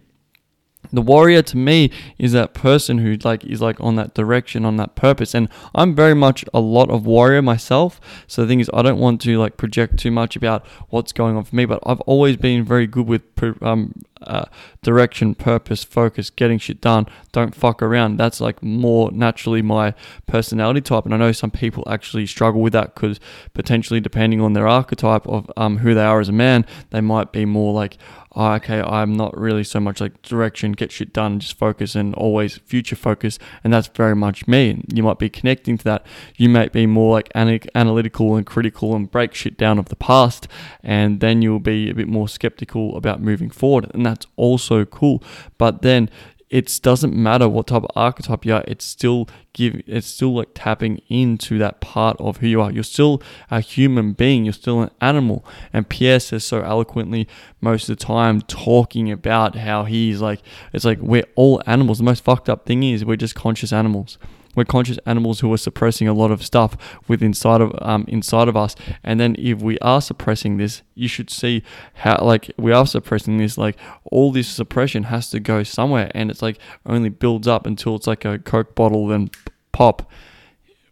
the 0.96 1.02
warrior 1.02 1.42
to 1.42 1.58
me 1.58 1.92
is 2.18 2.32
that 2.32 2.54
person 2.54 3.00
who 3.00 3.16
like 3.24 3.44
is 3.44 3.62
like 3.62 3.80
on 3.80 3.96
that 3.96 4.14
direction 4.14 4.66
on 4.66 4.78
that 4.78 4.96
purpose. 4.96 5.34
And 5.34 5.50
i'm 5.74 5.96
very 5.96 6.16
much 6.16 6.46
a 6.54 6.60
lot 6.60 6.90
of 6.90 7.06
warrior 7.06 7.42
myself. 7.42 8.00
So 8.28 8.42
the 8.42 8.48
thing 8.48 8.60
is 8.60 8.70
i 8.74 8.82
don't 8.82 9.00
want 9.00 9.22
to 9.22 9.38
like 9.38 9.58
project 9.58 9.98
too 9.98 10.12
much 10.12 10.36
about 10.36 10.66
what's 10.90 11.12
going 11.12 11.36
on 11.36 11.44
for 11.44 11.56
me 11.56 11.66
but 11.66 11.80
i've 11.86 12.02
always 12.02 12.38
been 12.38 12.64
very 12.64 12.88
good 12.88 13.08
with 13.08 13.24
um, 13.62 13.94
uh, 14.22 14.46
direction 14.82 15.36
purpose 15.36 15.84
focus 15.84 16.30
getting 16.30 16.58
shit 16.58 16.82
done. 16.82 17.06
Don't 17.32 17.54
fuck 17.54 17.82
around. 17.82 18.18
That's 18.18 18.42
like 18.42 18.64
more 18.64 19.12
naturally 19.12 19.62
my 19.62 19.94
personality 20.26 20.82
type. 20.82 21.06
And 21.06 21.14
i 21.14 21.18
know 21.18 21.32
some 21.32 21.52
people 21.52 21.84
actually 21.88 22.26
struggle 22.26 22.62
with 22.62 22.74
that 22.74 22.96
because 22.96 23.20
potentially 23.54 24.00
depending 24.00 24.42
on 24.42 24.54
their 24.54 24.68
archetype 24.68 25.28
of 25.28 25.52
um, 25.58 25.78
who 25.78 25.94
they 25.94 26.04
are 26.04 26.20
as 26.20 26.30
a 26.30 26.34
man 26.34 26.66
they 26.92 27.02
might 27.02 27.32
be 27.32 27.46
more 27.46 27.74
like 27.74 27.98
oh, 28.36 28.54
okay, 28.54 28.82
I'm 28.82 29.14
not 29.14 29.38
really 29.38 29.64
so 29.64 29.80
much 29.80 30.02
like 30.02 30.22
direction, 30.22 30.74
get 30.74 30.92
shit 30.92 31.14
done, 31.14 31.40
just 31.40 31.58
focus 31.58 31.96
and 31.96 32.14
always 32.16 32.58
future 32.58 32.96
focus. 32.96 33.40
And 33.64 33.74
that's 33.74 33.88
very 33.88 34.16
much 34.16 34.48
me. 34.48 34.84
You 34.94 35.04
might 35.04 35.20
be 35.20 35.30
connecting 35.30 35.78
to 35.78 35.84
that. 35.86 36.06
You 36.36 36.50
might 36.50 36.74
be 36.74 36.86
more 36.86 37.14
like 37.14 37.32
analytical 37.36 38.36
and 38.36 38.46
critical 38.46 38.96
and 38.96 39.10
break 39.10 39.34
shit 39.34 39.58
down 39.58 39.80
of 39.80 39.90
the 39.90 39.96
past. 39.96 40.48
And 40.84 41.20
then 41.22 41.42
you'll 41.42 41.60
be 41.60 41.90
a 41.90 41.96
bit 41.96 42.08
more 42.08 42.28
skeptical 42.28 42.98
about 42.98 43.22
moving 43.22 43.50
forward. 43.50 43.90
And 43.94 44.06
that's 44.06 44.28
also 44.36 44.86
cool. 44.86 45.24
But 45.58 45.82
then 45.82 46.10
it 46.56 46.80
doesn't 46.82 47.14
matter 47.14 47.50
what 47.50 47.68
type 47.68 47.84
of 47.84 47.92
archetype 47.98 48.46
you 48.46 48.56
are 48.56 48.64
it's 48.66 48.86
still 48.86 49.28
give 49.52 49.82
it's 49.88 50.08
still 50.08 50.36
like 50.36 50.48
tapping 50.54 51.02
into 51.10 51.58
that 51.58 51.82
part 51.82 52.16
of 52.18 52.38
who 52.38 52.48
you 52.48 52.62
are. 52.62 52.72
You're 52.72 52.84
still 52.84 53.22
a 53.52 53.60
human 53.60 54.14
being 54.14 54.46
you're 54.46 54.54
still 54.54 54.82
an 54.84 54.92
animal. 55.02 55.46
And 55.74 55.90
pierre 55.90 56.22
says 56.22 56.46
so 56.46 56.62
eloquently 56.62 57.28
most 57.60 57.90
of 57.90 57.98
the 57.98 58.06
time 58.06 58.42
talking 58.44 59.12
about 59.12 59.58
how 59.58 59.84
he's 59.84 60.22
like 60.22 60.40
it's 60.72 60.86
like 60.86 61.00
we're 61.02 61.28
all 61.36 61.62
animals. 61.66 61.98
The 61.98 62.06
most 62.06 62.24
fucked 62.24 62.48
up 62.48 62.66
thing 62.66 62.84
is 62.84 63.04
we're 63.04 63.18
just 63.18 63.36
conscious 63.36 63.74
animals 63.74 64.18
we're 64.56 64.66
conscious 64.66 64.98
animals 65.06 65.40
who 65.40 65.52
are 65.54 65.58
suppressing 65.58 66.08
a 66.08 66.14
lot 66.14 66.32
of 66.32 66.44
stuff 66.44 66.78
with 67.08 67.22
inside 67.22 67.62
of 67.62 67.74
um, 67.82 68.06
inside 68.08 68.48
of 68.48 68.56
us. 68.56 68.76
And 69.04 69.20
then 69.20 69.36
if 69.38 69.62
we 69.62 69.78
are 69.80 70.02
suppressing 70.02 70.58
this, 70.58 70.82
you 70.96 71.08
should 71.08 71.30
see 71.30 71.64
how 71.96 72.24
like 72.24 72.52
we 72.58 72.72
are 72.72 72.88
suppressing 72.88 73.38
this. 73.38 73.58
Like 73.58 73.78
all 74.06 74.32
this 74.32 74.48
suppression 74.48 75.04
has 75.04 75.30
to 75.32 75.40
go 75.40 75.64
somewhere, 75.64 76.12
and 76.16 76.32
it's 76.32 76.42
like 76.42 76.58
only 76.86 77.10
builds 77.10 77.48
up 77.48 77.66
until 77.66 77.96
it's 77.96 78.08
like 78.08 78.26
a 78.26 78.40
coke 78.40 78.76
bottle 78.76 79.08
then 79.08 79.30
pop. 79.72 80.10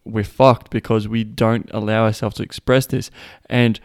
We're 0.06 0.26
fucked 0.26 0.69
because 0.69 1.08
we 1.08 1.23
don't 1.23 1.69
allow 1.73 2.04
ourselves 2.04 2.36
to 2.36 2.43
express 2.43 2.86
this. 2.86 3.10
And 3.49 3.80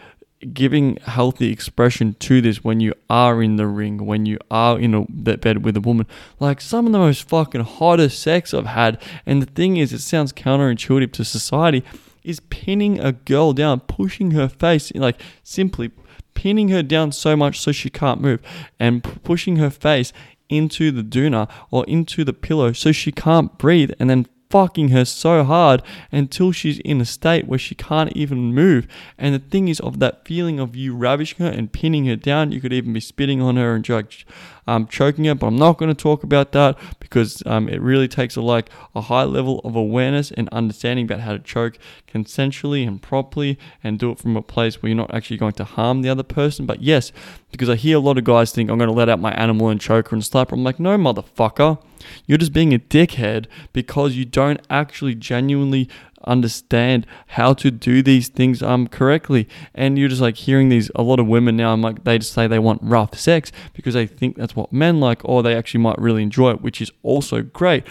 giving 0.53 0.97
healthy 0.97 1.51
expression 1.51 2.15
to 2.21 2.41
this 2.41 2.63
when 2.63 2.81
you 2.81 2.95
are 3.11 3.43
in 3.43 3.57
the 3.57 3.67
ring, 3.67 4.07
when 4.07 4.27
you 4.27 4.39
are 4.51 4.79
in 4.79 4.95
a 4.95 5.05
that 5.09 5.41
bed 5.41 5.65
with 5.65 5.77
a 5.77 5.81
woman. 5.81 6.07
Like 6.39 6.61
some 6.61 6.87
of 6.87 6.93
the 6.93 6.99
most 6.99 7.29
fucking 7.29 7.63
hottest 7.63 8.21
sex 8.21 8.55
I've 8.55 8.67
had. 8.67 9.03
And 9.27 9.43
the 9.43 9.47
thing 9.47 9.77
is, 9.77 9.93
it 9.93 10.01
sounds 10.01 10.33
counterintuitive 10.33 11.13
to 11.13 11.25
society, 11.25 11.83
is 12.23 12.41
pinning 12.41 13.01
a 13.01 13.13
girl 13.13 13.53
down, 13.53 13.81
pushing 13.81 14.33
her 14.33 14.49
face, 14.49 14.93
like 14.95 15.21
simply 15.43 15.91
pinning 16.35 16.69
her 16.69 16.83
down 16.83 17.11
so 17.11 17.37
much 17.37 17.59
so 17.59 17.73
she 17.73 17.91
can't 17.91 18.21
move, 18.21 18.41
and 18.79 19.03
pushing 19.03 19.57
her 19.57 19.71
face 19.71 20.13
into 20.49 20.91
the 20.91 21.03
doona 21.03 21.51
or 21.71 21.85
into 21.87 22.25
the 22.25 22.33
pillow 22.33 22.73
so 22.73 22.93
she 22.93 23.11
can't 23.11 23.59
breathe, 23.59 23.91
and 23.99 24.09
then 24.09 24.27
fucking 24.51 24.89
her 24.89 25.05
so 25.05 25.45
hard 25.45 25.83
until 26.11 26.53
she's 26.53 26.79
in 26.81 27.01
a 27.01 27.05
state 27.05 27.47
where 27.47 27.59
she 27.59 27.75
can't 27.75 28.13
even 28.17 28.55
move. 28.55 28.87
And 29.19 29.35
the 29.35 29.39
thing 29.39 29.69
is, 29.69 29.81
of 29.81 29.99
that 30.01 30.25
feeling 30.25 30.59
of 30.59 30.75
you 30.75 30.95
ravishing 30.95 31.45
her 31.45 31.53
and 31.53 31.73
pinning 31.73 32.07
her 32.07 32.17
down, 32.17 32.53
you 32.53 32.61
could 32.61 32.73
even 32.73 32.93
be 32.93 33.01
spitting 33.01 33.41
on 33.41 33.57
her 33.57 33.75
and 33.75 33.85
just 33.85 34.25
um, 34.67 34.87
choking 34.87 35.25
her. 35.27 35.35
But 35.35 35.49
I'm 35.49 35.57
not 35.57 35.79
going 35.79 35.95
to 35.95 36.03
talk 36.03 36.23
about 36.23 36.53
that 36.53 36.79
because 37.01 37.43
um, 37.47 37.69
it 37.69 37.81
really 37.81 38.09
takes 38.09 38.37
a 38.37 38.43
like 38.43 38.71
a 38.95 39.03
high 39.03 39.25
level 39.25 39.61
of 39.61 39.77
awareness 39.77 40.31
and 40.31 40.49
understanding 40.51 41.05
about 41.05 41.21
how 41.21 41.33
to 41.33 41.39
choke 41.39 41.79
consensually 42.09 42.87
and 42.87 43.01
properly 43.01 43.59
and 43.83 43.99
do 43.99 44.11
it 44.11 44.19
from 44.19 44.37
a 44.37 44.43
place 44.43 44.83
where 44.83 44.89
you're 44.89 44.97
not 44.97 45.13
actually 45.15 45.37
going 45.37 45.53
to 45.55 45.65
harm 45.65 46.03
the 46.03 46.09
other 46.09 46.23
person. 46.23 46.67
But 46.67 46.83
yes, 46.83 47.13
because 47.51 47.69
I 47.69 47.77
hear 47.77 47.97
a 47.97 48.01
lot 48.01 48.19
of 48.19 48.25
guys 48.25 48.53
think 48.53 48.71
I'm 48.71 48.79
going 48.79 48.89
to 48.89 48.95
let 48.95 49.09
out 49.09 49.21
my 49.21 49.33
animal 49.33 49.69
and 49.69 49.81
choke 49.81 50.09
her 50.09 50.17
and 50.17 50.25
slap 50.25 50.51
her. 50.51 50.57
I'm 50.57 50.65
like, 50.65 50.81
no, 50.81 50.97
motherfucker. 50.97 51.83
You're 52.27 52.39
just 52.39 52.53
being 52.53 52.73
a 52.73 52.79
dickhead 52.79 53.47
because 53.73 54.17
you 54.17 54.25
don't 54.25 54.61
actually 54.71 55.15
genuinely 55.15 55.89
understand 56.25 57.07
how 57.29 57.55
to 57.55 57.71
do 57.71 58.03
these 58.03 58.29
things 58.29 58.61
um 58.61 58.89
correctly 58.89 59.49
and 59.73 59.97
you're 59.97 60.09
just 60.09 60.21
like 60.21 60.37
hearing 60.37 60.69
these 60.69 60.91
a 60.97 61.03
lot 61.03 61.21
of 61.21 61.27
women 61.27 61.57
now 61.57 61.73
I'm 61.73 61.81
like 61.81 62.05
they 62.05 62.19
just 62.19 62.33
say 62.33 62.47
they 62.47 62.59
want 62.59 62.83
rough 62.83 63.17
sex 63.17 63.53
because 63.73 63.95
they 63.95 64.07
think 64.07 64.37
that's 64.37 64.57
what 64.57 64.73
men 64.73 64.99
like 64.99 65.25
or 65.25 65.43
they 65.43 65.55
actually 65.55 65.81
might 65.81 65.99
really 65.99 66.23
enjoy 66.23 66.51
it 66.51 66.61
which 66.61 66.81
is 66.81 66.91
also 67.03 67.43
great 67.43 67.85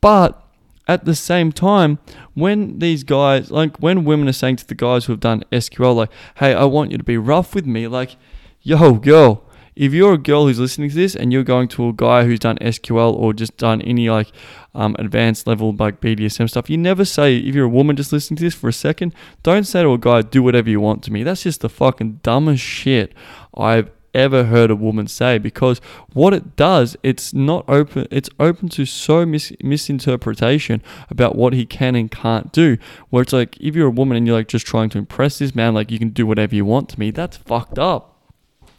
but 0.00 0.49
at 0.88 1.04
the 1.04 1.14
same 1.14 1.52
time, 1.52 1.98
when 2.34 2.78
these 2.78 3.04
guys, 3.04 3.50
like 3.50 3.76
when 3.78 4.04
women 4.04 4.28
are 4.28 4.32
saying 4.32 4.56
to 4.56 4.66
the 4.66 4.74
guys 4.74 5.04
who 5.04 5.12
have 5.12 5.20
done 5.20 5.44
SQL, 5.52 5.94
like, 5.94 6.10
hey, 6.36 6.54
I 6.54 6.64
want 6.64 6.90
you 6.90 6.98
to 6.98 7.04
be 7.04 7.16
rough 7.16 7.54
with 7.54 7.66
me, 7.66 7.86
like, 7.86 8.16
yo, 8.62 8.94
girl, 8.94 9.44
if 9.76 9.94
you're 9.94 10.14
a 10.14 10.18
girl 10.18 10.46
who's 10.46 10.58
listening 10.58 10.90
to 10.90 10.94
this 10.94 11.14
and 11.14 11.32
you're 11.32 11.44
going 11.44 11.68
to 11.68 11.88
a 11.88 11.92
guy 11.92 12.24
who's 12.24 12.40
done 12.40 12.58
SQL 12.58 13.14
or 13.14 13.32
just 13.32 13.56
done 13.56 13.80
any 13.82 14.10
like 14.10 14.30
um, 14.74 14.94
advanced 14.98 15.46
level 15.46 15.74
like 15.78 16.00
BDSM 16.00 16.50
stuff, 16.50 16.68
you 16.68 16.76
never 16.76 17.04
say, 17.04 17.38
if 17.38 17.54
you're 17.54 17.66
a 17.66 17.68
woman 17.68 17.96
just 17.96 18.12
listening 18.12 18.36
to 18.38 18.44
this 18.44 18.54
for 18.54 18.68
a 18.68 18.72
second, 18.72 19.14
don't 19.42 19.64
say 19.64 19.82
to 19.82 19.92
a 19.92 19.98
guy, 19.98 20.22
do 20.22 20.42
whatever 20.42 20.68
you 20.68 20.80
want 20.80 21.02
to 21.04 21.12
me. 21.12 21.22
That's 21.22 21.44
just 21.44 21.60
the 21.60 21.68
fucking 21.68 22.20
dumbest 22.22 22.62
shit 22.62 23.14
I've 23.54 23.90
ever 24.14 24.44
heard 24.44 24.70
a 24.70 24.76
woman 24.76 25.06
say 25.06 25.38
because 25.38 25.80
what 26.12 26.32
it 26.32 26.56
does, 26.56 26.96
it's 27.02 27.32
not 27.32 27.64
open, 27.68 28.06
it's 28.10 28.30
open 28.38 28.68
to 28.70 28.84
so 28.84 29.24
mis- 29.26 29.52
misinterpretation 29.62 30.82
about 31.08 31.36
what 31.36 31.52
he 31.52 31.66
can 31.66 31.94
and 31.94 32.10
can't 32.10 32.52
do. 32.52 32.76
Where 33.10 33.22
it's 33.22 33.32
like, 33.32 33.56
if 33.60 33.74
you're 33.74 33.88
a 33.88 33.90
woman 33.90 34.16
and 34.16 34.26
you're 34.26 34.36
like 34.36 34.48
just 34.48 34.66
trying 34.66 34.90
to 34.90 34.98
impress 34.98 35.38
this 35.38 35.54
man, 35.54 35.74
like 35.74 35.90
you 35.90 35.98
can 35.98 36.10
do 36.10 36.26
whatever 36.26 36.54
you 36.54 36.64
want 36.64 36.88
to 36.90 37.00
me, 37.00 37.10
that's 37.10 37.36
fucked 37.36 37.78
up. 37.78 38.19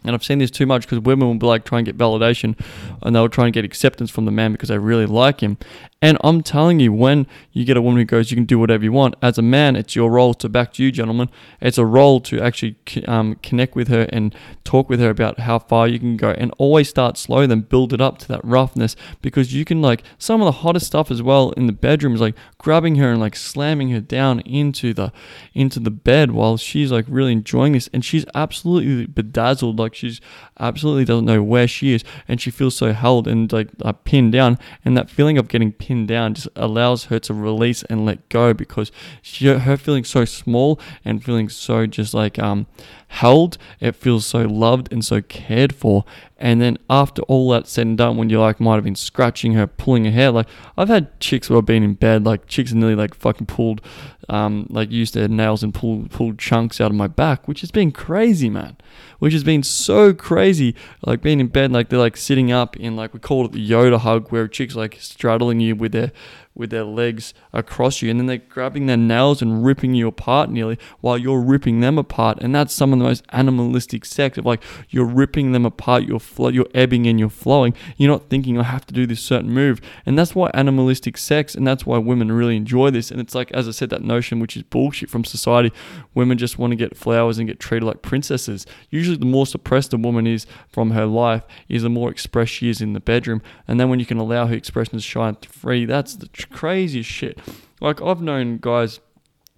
And 0.03 0.15
I've 0.15 0.23
seen 0.23 0.39
this 0.39 0.51
too 0.51 0.65
much 0.65 0.83
because 0.83 0.99
women 0.99 1.27
will 1.27 1.35
be 1.35 1.45
like 1.45 1.63
try 1.63 1.79
and 1.79 1.85
get 1.85 1.97
validation 1.97 2.59
and 3.01 3.15
they'll 3.15 3.29
try 3.29 3.45
and 3.45 3.53
get 3.53 3.65
acceptance 3.65 4.09
from 4.09 4.25
the 4.25 4.31
man 4.31 4.51
because 4.51 4.69
they 4.69 4.77
really 4.77 5.05
like 5.05 5.41
him. 5.41 5.57
And 6.03 6.17
I'm 6.23 6.41
telling 6.41 6.79
you, 6.79 6.91
when 6.91 7.27
you 7.51 7.63
get 7.63 7.77
a 7.77 7.81
woman 7.81 7.99
who 7.99 8.05
goes, 8.05 8.31
you 8.31 8.35
can 8.35 8.45
do 8.45 8.57
whatever 8.57 8.83
you 8.83 8.91
want, 8.91 9.15
as 9.21 9.37
a 9.37 9.43
man, 9.43 9.75
it's 9.75 9.95
your 9.95 10.09
role 10.09 10.33
to 10.33 10.49
back 10.49 10.73
to 10.73 10.83
you, 10.83 10.91
gentlemen. 10.91 11.29
It's 11.61 11.77
a 11.77 11.85
role 11.85 12.19
to 12.21 12.41
actually 12.41 12.75
um, 13.07 13.35
connect 13.43 13.75
with 13.75 13.87
her 13.89 14.07
and 14.11 14.33
talk 14.63 14.89
with 14.89 14.99
her 14.99 15.11
about 15.11 15.41
how 15.41 15.59
far 15.59 15.87
you 15.87 15.99
can 15.99 16.17
go 16.17 16.31
and 16.31 16.51
always 16.57 16.89
start 16.89 17.19
slow, 17.19 17.45
then 17.45 17.61
build 17.61 17.93
it 17.93 18.01
up 18.01 18.17
to 18.19 18.27
that 18.29 18.43
roughness 18.43 18.95
because 19.21 19.53
you 19.53 19.63
can, 19.63 19.79
like, 19.79 20.01
some 20.17 20.41
of 20.41 20.45
the 20.45 20.51
hottest 20.51 20.87
stuff 20.87 21.11
as 21.11 21.21
well 21.21 21.51
in 21.51 21.67
the 21.67 21.73
bedroom 21.73 22.15
is 22.15 22.21
like 22.21 22.35
grabbing 22.57 22.95
her 22.95 23.11
and 23.11 23.19
like 23.19 23.35
slamming 23.35 23.89
her 23.89 23.99
down 23.99 24.39
into 24.41 24.93
the 24.93 25.11
into 25.53 25.79
the 25.79 25.91
bed 25.91 26.31
while 26.31 26.57
she's 26.57 26.91
like 26.91 27.05
really 27.07 27.31
enjoying 27.31 27.73
this 27.73 27.89
and 27.93 28.05
she's 28.05 28.25
absolutely 28.33 29.05
bedazzled 29.05 29.79
like 29.79 29.90
she's 29.95 30.21
absolutely 30.61 31.03
doesn't 31.03 31.25
know 31.25 31.41
where 31.41 31.67
she 31.67 31.93
is 31.93 32.03
and 32.27 32.39
she 32.39 32.51
feels 32.51 32.75
so 32.75 32.93
held 32.93 33.27
and 33.27 33.51
like 33.51 33.69
uh, 33.81 33.91
pinned 33.91 34.31
down 34.31 34.57
and 34.85 34.95
that 34.95 35.09
feeling 35.09 35.37
of 35.37 35.47
getting 35.47 35.71
pinned 35.71 36.07
down 36.07 36.33
just 36.33 36.47
allows 36.55 37.05
her 37.05 37.19
to 37.19 37.33
release 37.33 37.83
and 37.83 38.05
let 38.05 38.27
go 38.29 38.53
because 38.53 38.91
she, 39.21 39.47
her 39.47 39.75
feeling 39.77 40.03
so 40.03 40.23
small 40.23 40.79
and 41.03 41.23
feeling 41.23 41.49
so 41.49 41.85
just 41.85 42.13
like 42.13 42.37
um 42.39 42.67
held 43.07 43.57
it 43.79 43.93
feels 43.93 44.25
so 44.25 44.43
loved 44.43 44.91
and 44.93 45.03
so 45.03 45.21
cared 45.21 45.73
for 45.75 46.05
and 46.37 46.61
then 46.61 46.77
after 46.89 47.21
all 47.23 47.49
that 47.49 47.67
said 47.67 47.85
and 47.85 47.97
done 47.97 48.15
when 48.15 48.29
you 48.29 48.39
like 48.39 48.59
might 48.59 48.75
have 48.75 48.83
been 48.83 48.95
scratching 48.95 49.53
her 49.53 49.67
pulling 49.67 50.05
her 50.05 50.11
hair 50.11 50.31
like 50.31 50.47
i've 50.77 50.87
had 50.87 51.19
chicks 51.19 51.47
who 51.47 51.55
have 51.55 51.65
been 51.65 51.83
in 51.83 51.93
bed 51.93 52.23
like 52.23 52.47
chicks 52.47 52.71
nearly 52.71 52.95
like 52.95 53.13
fucking 53.13 53.47
pulled 53.47 53.81
um 54.29 54.65
like 54.69 54.89
used 54.89 55.13
their 55.13 55.27
nails 55.27 55.61
and 55.61 55.73
pulled 55.73 56.09
pulled 56.09 56.39
chunks 56.39 56.79
out 56.79 56.91
of 56.91 56.95
my 56.95 57.07
back 57.07 57.47
which 57.47 57.59
has 57.59 57.71
been 57.71 57.91
crazy 57.91 58.49
man 58.49 58.77
which 59.21 59.33
has 59.33 59.43
been 59.43 59.61
so 59.61 60.15
crazy. 60.15 60.50
Like 61.05 61.21
being 61.21 61.39
in 61.39 61.47
bed, 61.47 61.71
like 61.71 61.89
they're 61.89 61.99
like 61.99 62.17
sitting 62.17 62.51
up 62.51 62.75
in 62.77 62.95
like 62.95 63.13
we 63.13 63.19
call 63.19 63.45
it 63.45 63.51
the 63.51 63.69
Yoda 63.69 63.99
hug, 63.99 64.29
where 64.29 64.47
chicks 64.47 64.75
like 64.75 64.97
straddling 64.99 65.59
you 65.59 65.75
with 65.75 65.91
their 65.91 66.11
with 66.53 66.69
their 66.69 66.83
legs 66.83 67.33
across 67.53 68.01
you, 68.01 68.09
and 68.09 68.19
then 68.19 68.27
they're 68.27 68.37
grabbing 68.37 68.85
their 68.85 68.97
nails 68.97 69.41
and 69.41 69.65
ripping 69.65 69.93
you 69.93 70.07
apart 70.07 70.49
nearly 70.49 70.77
while 70.99 71.17
you're 71.17 71.41
ripping 71.41 71.79
them 71.79 71.97
apart. 71.97 72.37
And 72.41 72.53
that's 72.53 72.73
some 72.73 72.91
of 72.93 72.99
the 72.99 73.05
most 73.05 73.23
animalistic 73.31 74.05
sex 74.05 74.37
of 74.37 74.45
like 74.45 74.63
you're 74.89 75.05
ripping 75.05 75.51
them 75.51 75.65
apart, 75.65 76.03
you're 76.03 76.19
flo- 76.19 76.49
you're 76.49 76.67
ebbing 76.73 77.07
and 77.07 77.19
you're 77.19 77.29
flowing. 77.29 77.73
You're 77.97 78.11
not 78.11 78.29
thinking 78.29 78.57
I 78.57 78.63
have 78.63 78.85
to 78.87 78.93
do 78.93 79.05
this 79.05 79.21
certain 79.21 79.51
move, 79.51 79.81
and 80.05 80.17
that's 80.17 80.35
why 80.35 80.51
animalistic 80.53 81.17
sex, 81.17 81.55
and 81.55 81.65
that's 81.65 81.85
why 81.85 81.97
women 81.97 82.31
really 82.31 82.57
enjoy 82.57 82.91
this. 82.91 83.11
And 83.11 83.19
it's 83.19 83.35
like 83.35 83.51
as 83.51 83.67
I 83.67 83.71
said, 83.71 83.89
that 83.91 84.03
notion 84.03 84.39
which 84.39 84.57
is 84.57 84.63
bullshit 84.63 85.09
from 85.09 85.23
society. 85.23 85.71
Women 86.13 86.37
just 86.37 86.59
want 86.59 86.71
to 86.71 86.75
get 86.75 86.97
flowers 86.97 87.37
and 87.37 87.47
get 87.47 87.59
treated 87.59 87.85
like 87.85 88.01
princesses. 88.01 88.65
Usually, 88.89 89.17
the 89.17 89.25
more 89.25 89.45
suppressed 89.45 89.93
a 89.93 89.97
woman 89.97 90.27
is 90.27 90.45
from 90.69 90.91
her 90.91 91.05
life, 91.05 91.43
is 91.69 91.83
the 91.83 91.89
more 91.89 92.09
expressed 92.09 92.51
she 92.51 92.69
is 92.69 92.81
in 92.81 92.93
the 92.93 92.99
bedroom. 92.99 93.41
And 93.67 93.79
then 93.79 93.89
when 93.89 93.99
you 93.99 94.05
can 94.05 94.17
allow 94.17 94.47
her 94.47 94.55
expression 94.55 94.93
to 94.93 95.01
shine 95.01 95.35
free, 95.35 95.85
that's 95.85 96.15
the 96.15 96.27
craziest 96.49 97.09
shit. 97.09 97.39
Like 97.79 98.01
I've 98.01 98.21
known 98.21 98.57
guys 98.57 98.99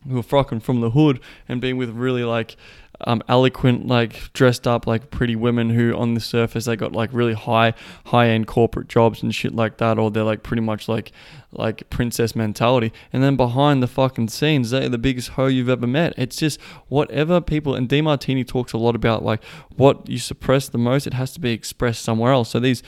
who 0.08 0.20
are 0.20 0.24
fucking 0.24 0.60
from 0.60 0.82
the 0.82 0.92
hood 0.92 1.20
and 1.48 1.62
being 1.62 1.78
with 1.78 1.90
really 1.90 2.24
like 2.24 2.58
um, 3.06 3.22
eloquent, 3.28 3.88
like 3.88 4.32
dressed 4.34 4.68
up 4.68 4.88
like 4.88 5.12
pretty 5.12 5.36
women 5.36 5.70
who 5.72 5.96
on 5.96 6.14
the 6.14 6.20
surface 6.20 6.66
they 6.66 6.76
got 6.76 6.94
like 6.94 7.10
really 7.12 7.34
high 7.34 7.74
high 8.06 8.30
end 8.30 8.48
corporate 8.48 8.88
jobs 8.88 9.24
and 9.24 9.34
shit 9.34 9.54
like 9.54 9.78
that, 9.78 9.98
or 9.98 10.12
they're 10.12 10.24
like 10.24 10.44
pretty 10.44 10.62
much 10.62 10.88
like 10.88 11.12
like 11.52 11.90
princess 11.90 12.36
mentality. 12.36 12.94
And 13.12 13.24
then 13.24 13.36
behind 13.36 13.84
the 13.84 13.88
fucking 13.88 14.30
scenes, 14.30 14.70
they're 14.70 14.90
the 14.90 14.98
biggest 14.98 15.30
hoe 15.30 15.48
you've 15.48 15.70
ever 15.70 15.88
met. 15.88 16.14
It's 16.18 16.38
just 16.38 16.62
whatever 16.88 17.42
people 17.42 17.76
and 17.76 17.90
Demartini 17.90 18.48
talks 18.48 18.74
a 18.74 18.78
lot 18.78 18.96
about 18.96 19.24
like 19.24 19.44
what 19.76 20.08
you 20.10 20.18
suppress 20.18 20.70
the 20.70 20.78
most, 20.78 21.08
it 21.08 21.14
has 21.14 21.34
to 21.34 21.40
be 21.40 21.52
expressed 21.52 22.04
somewhere 22.04 22.32
else. 22.32 22.50
So 22.50 22.60
these 22.60 22.84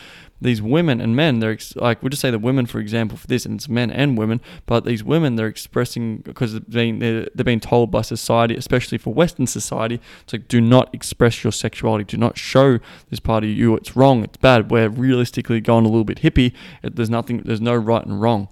these 0.46 0.62
women 0.62 1.02
and 1.02 1.16
men, 1.16 1.40
they're 1.40 1.52
ex- 1.52 1.76
like, 1.76 2.02
we'll 2.02 2.10
just 2.10 2.22
say 2.22 2.32
the 2.32 2.40
women, 2.40 2.66
for 2.66 2.80
example, 2.80 3.18
for 3.18 3.28
this, 3.28 3.46
and 3.46 3.56
it's 3.56 3.68
men 3.68 3.92
and 3.92 4.18
women, 4.18 4.40
but 4.66 4.86
these 4.86 5.04
women, 5.04 5.36
they're 5.36 5.48
expressing 5.48 6.18
because 6.18 6.54
they're 6.54 6.62
being, 6.62 7.00
they're, 7.00 7.28
they're 7.36 7.44
being 7.44 7.60
told 7.60 7.92
by 7.92 8.02
society, 8.02 8.56
especially 8.56 8.98
for 8.98 9.14
Western 9.14 9.48
society, 9.48 10.00
it's 10.24 10.34
like, 10.34 10.48
do 10.48 10.62
not 10.62 10.94
express 10.94 11.44
your 11.44 11.52
sexuality, 11.52 12.04
do 12.04 12.18
not 12.18 12.38
show 12.38 12.80
this 13.10 13.20
part 13.20 13.44
of 13.44 13.50
you, 13.50 13.76
it's 13.76 13.96
wrong, 13.96 14.24
it's 14.24 14.38
bad. 14.38 14.72
We're 14.72 14.90
realistically 14.90 15.62
going 15.62 15.86
a 15.86 15.90
little 15.90 16.06
bit 16.06 16.22
hippie, 16.22 16.54
it, 16.84 16.96
there's 16.96 17.10
nothing, 17.10 17.40
there's 17.40 17.62
no 17.62 17.76
right 17.76 18.06
and 18.06 18.22
wrong. 18.22 18.48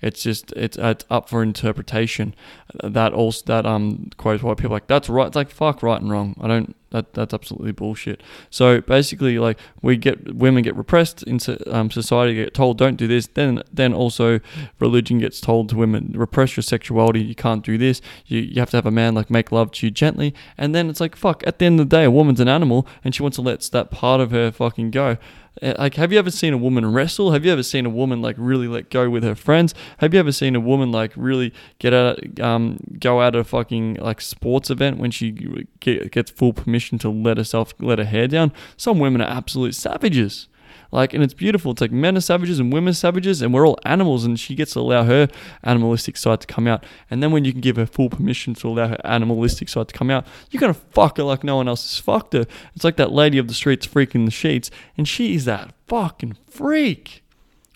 It's 0.00 0.22
just 0.22 0.52
it's, 0.52 0.76
it's 0.76 1.04
up 1.10 1.28
for 1.28 1.42
interpretation. 1.42 2.34
That 2.82 3.12
also 3.12 3.44
that 3.46 3.66
um 3.66 4.10
quote 4.16 4.42
why 4.42 4.54
people 4.54 4.72
like 4.72 4.86
that's 4.86 5.08
right. 5.08 5.26
It's 5.26 5.36
like 5.36 5.50
fuck 5.50 5.82
right 5.82 6.00
and 6.00 6.10
wrong. 6.10 6.36
I 6.40 6.48
don't 6.48 6.76
that 6.90 7.12
that's 7.14 7.34
absolutely 7.34 7.72
bullshit. 7.72 8.22
So 8.50 8.80
basically, 8.80 9.38
like 9.38 9.58
we 9.82 9.96
get 9.96 10.34
women 10.34 10.62
get 10.62 10.76
repressed 10.76 11.22
in 11.24 11.38
um, 11.66 11.90
society, 11.90 12.34
get 12.34 12.54
told 12.54 12.78
don't 12.78 12.96
do 12.96 13.06
this. 13.06 13.26
Then 13.26 13.62
then 13.72 13.92
also 13.92 14.40
religion 14.78 15.18
gets 15.18 15.40
told 15.40 15.68
to 15.70 15.76
women 15.76 16.12
repress 16.14 16.56
your 16.56 16.62
sexuality. 16.62 17.22
You 17.22 17.34
can't 17.34 17.64
do 17.64 17.76
this. 17.76 18.00
You 18.26 18.40
you 18.40 18.60
have 18.60 18.70
to 18.70 18.76
have 18.76 18.86
a 18.86 18.90
man 18.90 19.14
like 19.14 19.30
make 19.30 19.52
love 19.52 19.72
to 19.72 19.86
you 19.86 19.90
gently. 19.90 20.34
And 20.56 20.74
then 20.74 20.88
it's 20.88 21.00
like 21.00 21.16
fuck. 21.16 21.46
At 21.46 21.58
the 21.58 21.66
end 21.66 21.80
of 21.80 21.88
the 21.88 21.96
day, 21.96 22.04
a 22.04 22.10
woman's 22.10 22.40
an 22.40 22.48
animal, 22.48 22.86
and 23.04 23.14
she 23.14 23.22
wants 23.22 23.36
to 23.36 23.42
let 23.42 23.56
that 23.72 23.90
part 23.90 24.20
of 24.20 24.30
her 24.30 24.50
fucking 24.52 24.90
go. 24.90 25.16
Uh, 25.62 25.74
like, 25.78 25.94
have 25.94 26.12
you 26.12 26.18
ever 26.18 26.30
seen 26.30 26.52
a 26.52 26.58
woman 26.58 26.90
wrestle? 26.90 27.32
Have 27.32 27.44
you 27.44 27.52
ever 27.52 27.62
seen 27.62 27.86
a 27.86 27.90
woman 27.90 28.20
like 28.20 28.36
really 28.38 28.68
let 28.68 28.90
go 28.90 29.08
with 29.08 29.22
her 29.24 29.34
friends? 29.34 29.74
Have 29.98 30.12
you 30.12 30.20
ever 30.20 30.32
seen 30.32 30.54
a 30.54 30.60
woman 30.60 30.92
like 30.92 31.12
really 31.16 31.52
get 31.78 31.94
out, 31.94 32.18
um, 32.40 32.78
go 32.98 33.20
out 33.20 33.34
at 33.34 33.40
a 33.40 33.44
fucking 33.44 33.94
like 33.94 34.20
sports 34.20 34.70
event 34.70 34.98
when 34.98 35.10
she 35.10 35.66
get, 35.80 36.12
gets 36.12 36.30
full 36.30 36.52
permission 36.52 36.98
to 36.98 37.08
let 37.08 37.38
herself 37.38 37.72
let 37.80 37.98
her 37.98 38.04
hair 38.04 38.28
down? 38.28 38.52
Some 38.76 38.98
women 38.98 39.20
are 39.20 39.30
absolute 39.30 39.74
savages. 39.74 40.48
Like, 40.92 41.14
and 41.14 41.22
it's 41.22 41.34
beautiful. 41.34 41.72
It's 41.72 41.80
like 41.80 41.92
men 41.92 42.16
are 42.16 42.20
savages 42.20 42.58
and 42.58 42.72
women 42.72 42.90
are 42.90 42.94
savages, 42.94 43.42
and 43.42 43.52
we're 43.52 43.66
all 43.66 43.78
animals, 43.84 44.24
and 44.24 44.38
she 44.38 44.54
gets 44.54 44.72
to 44.72 44.80
allow 44.80 45.04
her 45.04 45.28
animalistic 45.62 46.16
side 46.16 46.40
to 46.40 46.46
come 46.46 46.66
out. 46.66 46.84
And 47.10 47.22
then 47.22 47.32
when 47.32 47.44
you 47.44 47.52
can 47.52 47.60
give 47.60 47.76
her 47.76 47.86
full 47.86 48.08
permission 48.08 48.54
to 48.54 48.68
allow 48.68 48.88
her 48.88 49.00
animalistic 49.04 49.68
side 49.68 49.88
to 49.88 49.94
come 49.94 50.10
out, 50.10 50.26
you're 50.50 50.60
gonna 50.60 50.74
fuck 50.74 51.16
her 51.16 51.22
like 51.22 51.44
no 51.44 51.56
one 51.56 51.68
else 51.68 51.82
has 51.82 51.98
fucked 51.98 52.32
her. 52.32 52.46
It's 52.74 52.84
like 52.84 52.96
that 52.96 53.12
lady 53.12 53.38
of 53.38 53.48
the 53.48 53.54
streets 53.54 53.86
freaking 53.86 54.24
the 54.24 54.30
sheets, 54.30 54.70
and 54.96 55.06
she 55.06 55.34
is 55.34 55.44
that 55.44 55.74
fucking 55.86 56.36
freak. 56.48 57.22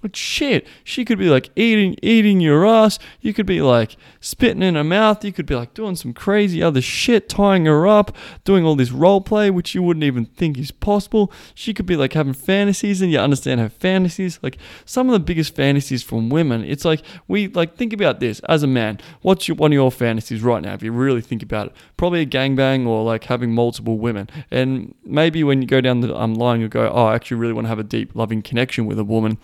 But 0.01 0.17
shit, 0.17 0.67
she 0.83 1.05
could 1.05 1.19
be 1.19 1.29
like 1.29 1.51
eating 1.57 1.97
eating 2.03 2.41
your 2.41 2.67
ass. 2.67 2.99
You 3.21 3.35
could 3.35 3.47
be 3.47 3.61
like 3.61 3.97
spitting 4.21 4.63
in 4.63 4.75
her 4.75 4.85
mouth. 4.85 5.25
You 5.25 5.33
could 5.33 5.47
be 5.47 5.55
like 5.55 5.75
doing 5.75 5.97
some 5.97 6.13
crazy 6.13 6.63
other 6.63 6.81
shit, 6.81 7.29
tying 7.29 7.67
her 7.67 7.87
up, 7.87 8.17
doing 8.45 8.65
all 8.65 8.77
this 8.77 8.93
role 8.93 9.21
play, 9.21 9.51
which 9.51 9.75
you 9.75 9.83
wouldn't 9.83 10.05
even 10.05 10.25
think 10.25 10.59
is 10.59 10.71
possible. 10.71 11.33
She 11.55 11.75
could 11.75 11.87
be 11.87 11.97
like 11.97 12.15
having 12.15 12.33
fantasies, 12.33 13.03
and 13.03 13.13
you 13.13 13.19
understand 13.19 13.61
her 13.61 13.69
fantasies. 13.69 14.39
Like 14.43 14.57
some 14.85 15.09
of 15.09 15.13
the 15.13 15.21
biggest 15.21 15.55
fantasies 15.55 16.03
from 16.03 16.31
women. 16.31 16.65
It's 16.65 16.85
like 16.85 17.03
we 17.29 17.49
like 17.49 17.77
think 17.77 17.93
about 17.93 18.21
this 18.21 18.41
as 18.41 18.63
a 18.63 18.67
man. 18.67 18.99
What's 19.23 19.49
your, 19.49 19.57
one 19.57 19.73
of 19.73 19.75
your 19.75 19.91
fantasies 19.91 20.43
right 20.43 20.63
now? 20.63 20.73
If 20.73 20.83
you 20.83 20.93
really 20.93 21.21
think 21.21 21.43
about 21.43 21.69
it, 21.69 21.73
probably 21.97 22.23
a 22.23 22.27
gangbang 22.27 22.87
or 22.87 23.05
like 23.05 23.25
having 23.25 23.53
multiple 23.53 23.99
women. 23.99 24.29
And 24.51 24.95
maybe 25.05 25.45
when 25.45 25.61
you 25.61 25.69
go 25.69 25.81
down 25.81 26.01
the 26.01 26.17
um, 26.17 26.35
line, 26.35 26.61
you'll 26.61 26.69
go, 26.71 26.91
oh, 26.91 27.07
I 27.07 27.15
actually 27.15 27.39
really 27.39 27.53
want 27.53 27.67
to 27.67 27.69
have 27.69 27.79
a 27.79 27.85
deep, 27.85 28.15
loving 28.15 28.43
connection 28.43 28.87
with 28.87 28.99
a 28.99 29.05
woman 29.05 29.39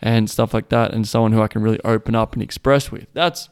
and 0.00 0.30
stuff 0.30 0.54
like 0.54 0.68
that, 0.68 0.92
and 0.92 1.06
someone 1.06 1.32
who 1.32 1.42
I 1.42 1.48
can 1.48 1.62
really 1.62 1.80
open 1.84 2.14
up 2.14 2.34
and 2.34 2.42
express 2.42 2.90
with. 2.90 3.06
That's 3.14 3.48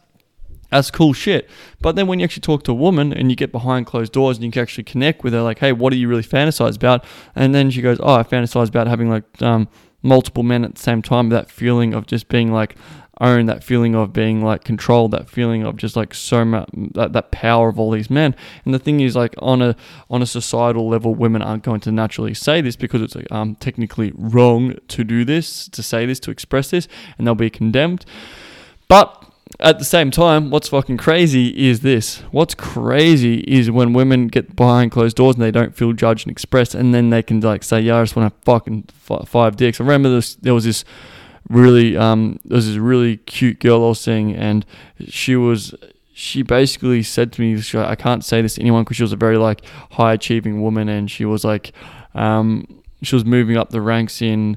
that's 0.71 0.91
cool 0.91 1.13
shit. 1.13 1.49
But 1.81 1.97
then 1.97 2.07
when 2.07 2.19
you 2.19 2.25
actually 2.25 2.43
talk 2.43 2.65
to 2.65 2.73
a 2.73 2.75
woman 2.75 3.13
and 3.13 3.31
you 3.31 3.37
get 3.37 3.53
behind 3.53 3.87
closed 3.87 4.13
doors 4.13 4.37
and 4.37 4.45
you 4.45 4.51
can 4.51 4.63
actually 4.63 4.85
connect 4.85 5.23
with 5.23 5.33
her, 5.33 5.43
like, 5.43 5.61
hey, 5.61 5.73
what 5.73 5.93
do 5.93 5.99
you 5.99 6.09
really 6.09 6.23
fantasize 6.23 6.77
about? 6.77 7.05
And 7.35 7.55
then 7.55 7.71
she 7.71 7.83
goes, 7.83 7.99
oh, 8.01 8.15
I 8.15 8.23
fantasize 8.25 8.69
about 8.69 8.89
having 8.89 9.09
like 9.09 9.25
um, 9.43 9.69
multiple 10.03 10.43
men 10.43 10.65
at 10.65 10.75
the 10.75 10.83
same 10.83 11.03
time. 11.03 11.29
That 11.29 11.51
feeling 11.51 11.95
of 11.95 12.07
just 12.07 12.29
being 12.29 12.53
like 12.53 12.75
own 13.21 13.47
that 13.47 13.65
feeling 13.65 13.95
of 13.95 14.13
being 14.13 14.43
like 14.43 14.65
controlled, 14.65 15.11
that 15.13 15.29
feeling 15.29 15.65
of 15.65 15.77
just 15.77 15.97
like 15.97 16.13
so 16.15 16.45
much 16.45 16.69
that, 16.75 17.13
that 17.13 17.31
power 17.31 17.69
of 17.69 17.79
all 17.79 17.91
these 17.91 18.11
men. 18.11 18.35
And 18.65 18.75
the 18.75 18.79
thing 18.79 19.01
is, 19.01 19.17
like 19.17 19.35
on 19.39 19.63
a 19.63 19.77
on 20.11 20.23
a 20.23 20.27
societal 20.27 20.89
level, 20.89 21.15
women 21.15 21.43
aren't 21.43 21.63
going 21.63 21.81
to 21.81 21.93
naturally 21.93 22.35
say 22.35 22.61
this 22.61 22.77
because 22.77 23.03
it's 23.03 23.15
like, 23.15 23.31
um 23.33 23.55
technically 23.57 24.13
wrong 24.17 24.77
to 24.89 25.05
do 25.05 25.25
this, 25.25 25.69
to 25.69 25.83
say 25.83 26.07
this, 26.07 26.21
to 26.21 26.31
express 26.31 26.71
this, 26.71 26.89
and 27.17 27.27
they'll 27.27 27.35
be 27.35 27.51
condemned. 27.51 28.05
But 28.89 29.25
at 29.61 29.79
the 29.79 29.85
same 29.85 30.11
time, 30.11 30.51
what's 30.51 30.69
fucking 30.69 30.97
crazy 30.97 31.69
is 31.69 31.81
this. 31.81 32.19
What's 32.31 32.55
crazy 32.55 33.41
is 33.41 33.71
when 33.71 33.93
women 33.93 34.27
get 34.27 34.57
behind 34.57 34.91
closed 34.91 35.17
doors 35.17 35.37
and 35.37 35.43
they 35.43 35.51
don't 35.51 35.75
feel 35.75 35.93
judged 35.93 36.27
and 36.27 36.33
expressed, 36.33 36.75
and 36.75 36.93
then 36.93 37.11
they 37.11 37.23
can 37.23 37.41
like 37.41 37.63
say, 37.63 37.81
"Yeah, 37.81 37.99
I 37.99 38.03
just 38.03 38.17
want 38.17 38.35
to 38.35 38.45
fucking 38.45 38.85
five 39.25 39.57
dicks." 39.57 39.81
I 39.81 39.85
remember 39.85 40.11
this. 40.11 40.35
There 40.35 40.53
was 40.53 40.65
this 40.65 40.85
really 41.49 41.97
um 41.97 42.39
there 42.45 42.57
was 42.57 42.67
this 42.67 42.77
really 42.77 43.19
cute 43.19 43.61
girl 43.61 43.85
I 43.85 43.89
was 43.89 44.01
seeing 44.01 44.35
and 44.35 44.67
she 45.09 45.37
was 45.37 45.75
she 46.13 46.43
basically 46.43 47.03
said 47.03 47.33
to 47.35 47.41
me 47.41 47.63
I 47.75 47.95
can't 47.95 48.25
say 48.25 48.43
this 48.43 48.55
to 48.55 48.61
anyone 48.63 48.85
because 48.85 48.97
she 48.97 49.03
was 49.03 49.13
a 49.13 49.17
very 49.17 49.37
like 49.37 49.63
high 49.93 50.15
achieving 50.15 50.63
woman 50.63 50.89
and 50.89 51.11
she 51.11 51.25
was 51.25 51.45
like 51.45 51.73
Um, 52.15 52.83
she 53.03 53.15
was 53.15 53.25
moving 53.25 53.57
up 53.57 53.71
the 53.71 53.81
ranks 53.83 54.23
in 54.23 54.57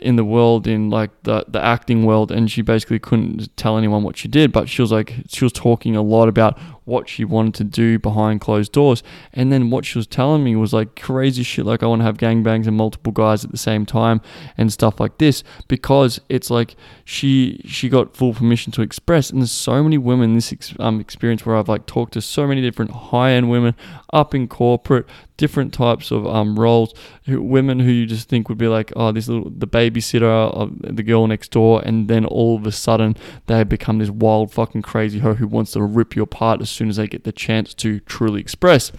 in 0.00 0.16
the 0.16 0.24
world 0.24 0.66
in 0.66 0.90
like 0.90 1.10
the 1.22 1.44
the 1.48 1.62
acting 1.62 2.04
world 2.04 2.32
and 2.32 2.50
she 2.50 2.62
basically 2.62 2.98
couldn't 2.98 3.54
tell 3.56 3.76
anyone 3.78 4.02
what 4.02 4.16
she 4.16 4.28
did 4.28 4.52
but 4.52 4.68
she 4.68 4.82
was 4.82 4.90
like 4.90 5.14
she 5.28 5.44
was 5.44 5.52
talking 5.52 5.94
a 5.96 6.02
lot 6.02 6.28
about 6.28 6.58
what 6.84 7.08
she 7.08 7.24
wanted 7.24 7.54
to 7.54 7.64
do 7.64 7.98
behind 7.98 8.40
closed 8.40 8.72
doors. 8.72 9.02
And 9.32 9.52
then 9.52 9.70
what 9.70 9.84
she 9.84 9.98
was 9.98 10.06
telling 10.06 10.44
me 10.44 10.54
was 10.56 10.72
like 10.72 11.00
crazy 11.00 11.42
shit, 11.42 11.64
like 11.64 11.82
I 11.82 11.86
want 11.86 12.00
to 12.00 12.04
have 12.04 12.18
gangbangs 12.18 12.66
and 12.66 12.76
multiple 12.76 13.12
guys 13.12 13.44
at 13.44 13.50
the 13.50 13.56
same 13.56 13.86
time 13.86 14.20
and 14.58 14.72
stuff 14.72 15.00
like 15.00 15.18
this, 15.18 15.42
because 15.68 16.20
it's 16.28 16.50
like 16.50 16.76
she 17.04 17.60
she 17.64 17.88
got 17.88 18.16
full 18.16 18.34
permission 18.34 18.72
to 18.72 18.82
express. 18.82 19.30
And 19.30 19.40
there's 19.40 19.50
so 19.50 19.82
many 19.82 19.98
women 19.98 20.34
this 20.34 20.52
ex- 20.52 20.74
um, 20.78 21.00
experience 21.00 21.46
where 21.46 21.56
I've 21.56 21.68
like 21.68 21.86
talked 21.86 22.12
to 22.14 22.20
so 22.20 22.46
many 22.46 22.60
different 22.60 22.90
high 22.90 23.32
end 23.32 23.50
women 23.50 23.74
up 24.12 24.34
in 24.34 24.46
corporate, 24.46 25.06
different 25.36 25.74
types 25.74 26.10
of 26.10 26.26
um, 26.26 26.58
roles, 26.58 26.94
who, 27.24 27.42
women 27.42 27.80
who 27.80 27.90
you 27.90 28.06
just 28.06 28.28
think 28.28 28.48
would 28.48 28.58
be 28.58 28.68
like, 28.68 28.92
oh, 28.94 29.10
this 29.10 29.28
little 29.28 29.50
the 29.50 29.66
babysitter 29.66 30.22
of 30.22 30.70
the 30.82 31.02
girl 31.02 31.26
next 31.26 31.50
door, 31.50 31.82
and 31.84 32.08
then 32.08 32.24
all 32.24 32.56
of 32.56 32.66
a 32.66 32.72
sudden 32.72 33.16
they 33.46 33.64
become 33.64 33.98
this 33.98 34.10
wild 34.10 34.52
fucking 34.52 34.82
crazy 34.82 35.18
hoe 35.18 35.34
who 35.34 35.46
wants 35.46 35.72
to 35.72 35.82
rip 35.82 36.14
you 36.14 36.22
apart 36.22 36.60
as 36.60 36.73
soon 36.74 36.88
as 36.88 36.96
they 36.96 37.06
get 37.06 37.24
the 37.24 37.32
chance 37.32 37.74
to 37.74 38.00
truly 38.00 38.40
express. 38.40 38.92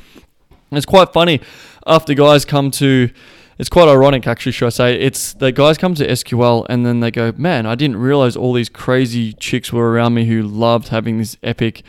It's 0.71 0.85
quite 0.85 1.13
funny 1.13 1.41
after 1.85 2.13
guys 2.13 2.45
come 2.45 2.71
to 2.71 3.09
it's 3.57 3.69
quite 3.69 3.87
ironic 3.87 4.27
actually 4.27 4.51
should 4.51 4.65
i 4.65 4.69
say 4.69 4.99
it's 4.99 5.33
the 5.33 5.51
guys 5.51 5.77
come 5.77 5.95
to 5.95 6.05
sql 6.07 6.65
and 6.69 6.85
then 6.85 6.99
they 6.99 7.11
go 7.11 7.31
man 7.37 7.65
i 7.65 7.75
didn't 7.75 7.97
realize 7.97 8.35
all 8.35 8.53
these 8.53 8.69
crazy 8.69 9.33
chicks 9.33 9.71
were 9.71 9.91
around 9.91 10.13
me 10.13 10.25
who 10.25 10.41
loved 10.41 10.89
having 10.89 11.17
this 11.17 11.37
epic 11.43 11.83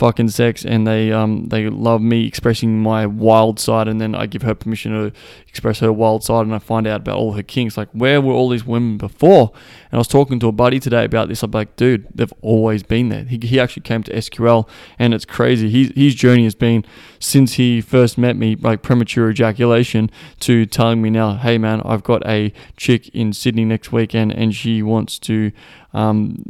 fucking 0.00 0.30
sex 0.30 0.64
and 0.64 0.86
they 0.86 1.12
um 1.12 1.46
they 1.48 1.68
love 1.68 2.00
me 2.00 2.26
expressing 2.26 2.82
my 2.82 3.04
wild 3.04 3.60
side 3.60 3.86
and 3.86 4.00
then 4.00 4.14
I 4.14 4.24
give 4.24 4.40
her 4.40 4.54
permission 4.54 4.92
to 4.92 5.12
express 5.46 5.80
her 5.80 5.92
wild 5.92 6.24
side 6.24 6.46
and 6.46 6.54
I 6.54 6.58
find 6.58 6.86
out 6.86 7.02
about 7.02 7.16
all 7.18 7.34
her 7.34 7.42
kinks. 7.42 7.76
Like 7.76 7.90
where 7.92 8.18
were 8.18 8.32
all 8.32 8.48
these 8.48 8.64
women 8.64 8.96
before? 8.96 9.52
And 9.90 9.92
I 9.92 9.98
was 9.98 10.08
talking 10.08 10.40
to 10.40 10.48
a 10.48 10.52
buddy 10.52 10.80
today 10.80 11.04
about 11.04 11.28
this. 11.28 11.42
I'm 11.42 11.50
like 11.50 11.76
dude 11.76 12.06
they've 12.14 12.32
always 12.40 12.82
been 12.82 13.10
there. 13.10 13.24
He, 13.24 13.38
he 13.42 13.60
actually 13.60 13.82
came 13.82 14.02
to 14.04 14.12
SQL 14.14 14.66
and 14.98 15.12
it's 15.12 15.26
crazy. 15.26 15.68
His, 15.68 15.92
his 15.94 16.14
journey 16.14 16.44
has 16.44 16.54
been 16.54 16.82
since 17.18 17.52
he 17.54 17.82
first 17.82 18.16
met 18.16 18.36
me 18.36 18.56
like 18.56 18.80
premature 18.80 19.28
ejaculation 19.28 20.10
to 20.40 20.64
telling 20.64 21.02
me 21.02 21.10
now 21.10 21.36
hey 21.36 21.58
man 21.58 21.82
I've 21.84 22.04
got 22.04 22.26
a 22.26 22.54
chick 22.78 23.08
in 23.10 23.34
Sydney 23.34 23.66
next 23.66 23.92
weekend 23.92 24.32
and 24.32 24.54
she 24.54 24.82
wants 24.82 25.18
to 25.18 25.52
um, 25.92 26.44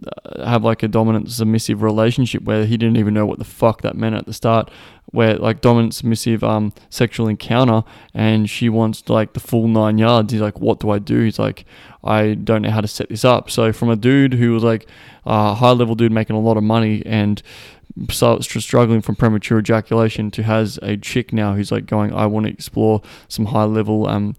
have 0.45 0.65
like 0.65 0.83
a 0.83 0.89
dominant 0.89 1.31
submissive 1.31 1.83
relationship 1.83 2.43
where 2.43 2.67
he 2.67 2.77
didn't 2.77 2.97
even 2.97 3.15
know 3.15 3.27
what 3.27 3.39
the 3.39 3.45
fuck 3.45 3.83
that 3.83 3.97
meant 3.97 4.15
at 4.15 4.27
the 4.27 4.33
start 4.33 4.71
where 5.13 5.37
like 5.37 5.61
dominant 5.61 5.95
submissive 5.95 6.45
um 6.45 6.73
sexual 6.89 7.27
encounter 7.27 7.83
and 8.15 8.49
she 8.49 8.69
wants 8.69 9.09
like 9.09 9.33
the 9.33 9.41
full 9.41 9.67
nine 9.69 9.99
yards. 9.99 10.33
He's 10.33 10.43
like 10.43 10.61
what 10.61 10.81
do 10.81 10.91
i 10.91 10.99
do? 10.99 11.21
He's 11.21 11.39
like 11.39 11.65
i 12.05 12.35
don't 12.35 12.63
know 12.63 12.71
how 12.71 12.81
to 12.81 12.89
set 12.89 13.09
this 13.09 13.25
up. 13.25 13.51
So 13.51 13.73
from 13.73 13.91
a 13.91 13.97
dude 13.97 14.35
who 14.35 14.53
was 14.53 14.63
like 14.63 14.87
a 15.27 15.55
high 15.55 15.73
level 15.73 15.95
dude 15.95 16.13
making 16.13 16.37
a 16.37 16.41
lot 16.41 16.57
of 16.57 16.63
money 16.63 17.03
and 17.05 17.43
so 18.09 18.39
struggling 18.41 19.03
from 19.03 19.17
premature 19.17 19.59
ejaculation 19.59 20.31
to 20.31 20.43
has 20.45 20.79
a 20.81 20.97
chick 20.97 21.33
now 21.33 21.55
who's 21.55 21.73
like 21.73 21.87
going 21.87 22.13
i 22.15 22.25
want 22.25 22.47
to 22.47 22.53
explore 22.53 23.03
some 23.27 23.47
high 23.47 23.65
level 23.65 24.07
um 24.07 24.37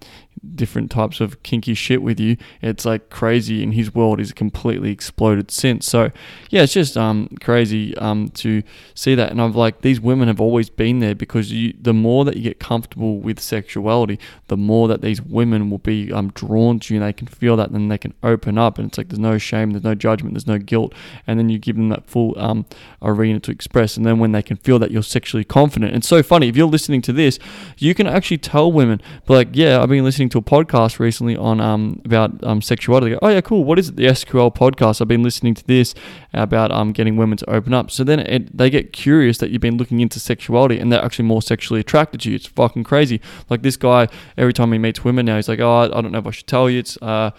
different 0.55 0.89
types 0.89 1.21
of 1.21 1.43
kinky 1.43 1.73
shit 1.73 2.01
with 2.01 2.19
you. 2.19 2.37
It's 2.61 2.85
like 2.85 3.09
crazy 3.09 3.61
in 3.61 3.73
his 3.73 3.93
world. 3.93 4.19
He's 4.19 4.33
completely 4.33 4.91
exploded 4.91 5.51
since. 5.51 5.85
So 5.85 6.11
yeah, 6.49 6.63
it's 6.63 6.73
just 6.73 6.97
um 6.97 7.29
crazy 7.41 7.95
um 7.97 8.29
to 8.29 8.63
see 8.95 9.15
that. 9.15 9.31
And 9.31 9.41
I've 9.41 9.55
like 9.55 9.81
these 9.81 10.01
women 10.01 10.27
have 10.27 10.41
always 10.41 10.69
been 10.69 10.99
there 10.99 11.15
because 11.15 11.51
you 11.51 11.73
the 11.79 11.93
more 11.93 12.25
that 12.25 12.37
you 12.37 12.43
get 12.43 12.59
comfortable 12.59 13.19
with 13.19 13.39
sexuality, 13.39 14.19
the 14.47 14.57
more 14.57 14.87
that 14.87 15.01
these 15.01 15.21
women 15.21 15.69
will 15.69 15.77
be 15.77 16.11
um 16.11 16.31
drawn 16.31 16.79
to 16.79 16.93
you. 16.93 16.99
And 16.99 17.07
they 17.07 17.13
can 17.13 17.27
feel 17.27 17.55
that, 17.57 17.67
and 17.67 17.75
then 17.75 17.87
they 17.89 17.97
can 17.97 18.13
open 18.23 18.57
up. 18.57 18.77
And 18.77 18.87
it's 18.87 18.97
like 18.97 19.09
there's 19.09 19.19
no 19.19 19.37
shame, 19.37 19.71
there's 19.71 19.83
no 19.83 19.95
judgment, 19.95 20.33
there's 20.33 20.47
no 20.47 20.57
guilt. 20.57 20.93
And 21.27 21.37
then 21.37 21.49
you 21.49 21.59
give 21.59 21.75
them 21.75 21.89
that 21.89 22.05
full 22.05 22.37
um 22.39 22.65
arena 23.01 23.39
to 23.41 23.51
express. 23.51 23.95
And 23.95 24.05
then 24.05 24.19
when 24.19 24.31
they 24.31 24.41
can 24.41 24.57
feel 24.57 24.79
that 24.79 24.91
you're 24.91 25.03
sexually 25.03 25.43
confident, 25.43 25.95
it's 25.95 26.07
so 26.07 26.23
funny. 26.23 26.47
If 26.47 26.57
you're 26.57 26.67
listening 26.67 27.01
to 27.03 27.13
this, 27.13 27.37
you 27.77 27.93
can 27.93 28.07
actually 28.07 28.39
tell 28.39 28.71
women, 28.71 29.01
like, 29.27 29.49
yeah, 29.53 29.81
I've 29.81 29.89
been 29.89 30.03
listening 30.03 30.29
to 30.31 30.39
a 30.39 30.41
podcast 30.41 30.99
recently 30.99 31.35
on 31.37 31.59
um, 31.59 32.01
about 32.05 32.43
um, 32.43 32.61
sexuality. 32.61 33.11
Go, 33.11 33.19
oh 33.21 33.29
yeah, 33.29 33.41
cool. 33.41 33.63
What 33.63 33.77
is 33.79 33.89
it? 33.89 33.95
The 33.95 34.05
SQL 34.05 34.53
podcast. 34.53 35.01
I've 35.01 35.07
been 35.07 35.23
listening 35.23 35.53
to 35.55 35.65
this 35.65 35.93
about 36.33 36.71
um, 36.71 36.91
getting 36.91 37.17
women 37.17 37.37
to 37.37 37.49
open 37.49 37.73
up. 37.73 37.91
So 37.91 38.03
then 38.03 38.19
it, 38.19 38.57
they 38.57 38.69
get 38.69 38.93
curious 38.93 39.37
that 39.37 39.51
you've 39.51 39.61
been 39.61 39.77
looking 39.77 39.99
into 39.99 40.19
sexuality 40.19 40.79
and 40.79 40.91
they're 40.91 41.03
actually 41.03 41.25
more 41.25 41.41
sexually 41.41 41.79
attracted 41.79 42.21
to 42.21 42.29
you. 42.29 42.35
It's 42.35 42.47
fucking 42.47 42.83
crazy. 42.83 43.21
Like 43.49 43.61
this 43.61 43.77
guy, 43.77 44.07
every 44.37 44.53
time 44.53 44.71
he 44.71 44.79
meets 44.79 45.03
women 45.03 45.25
now, 45.25 45.35
he's 45.35 45.49
like, 45.49 45.59
oh, 45.59 45.91
I 45.93 46.01
don't 46.01 46.11
know 46.11 46.19
if 46.19 46.27
I 46.27 46.31
should 46.31 46.47
tell 46.47 46.69
you. 46.69 46.79
It's 46.79 46.97
uh, 47.01 47.31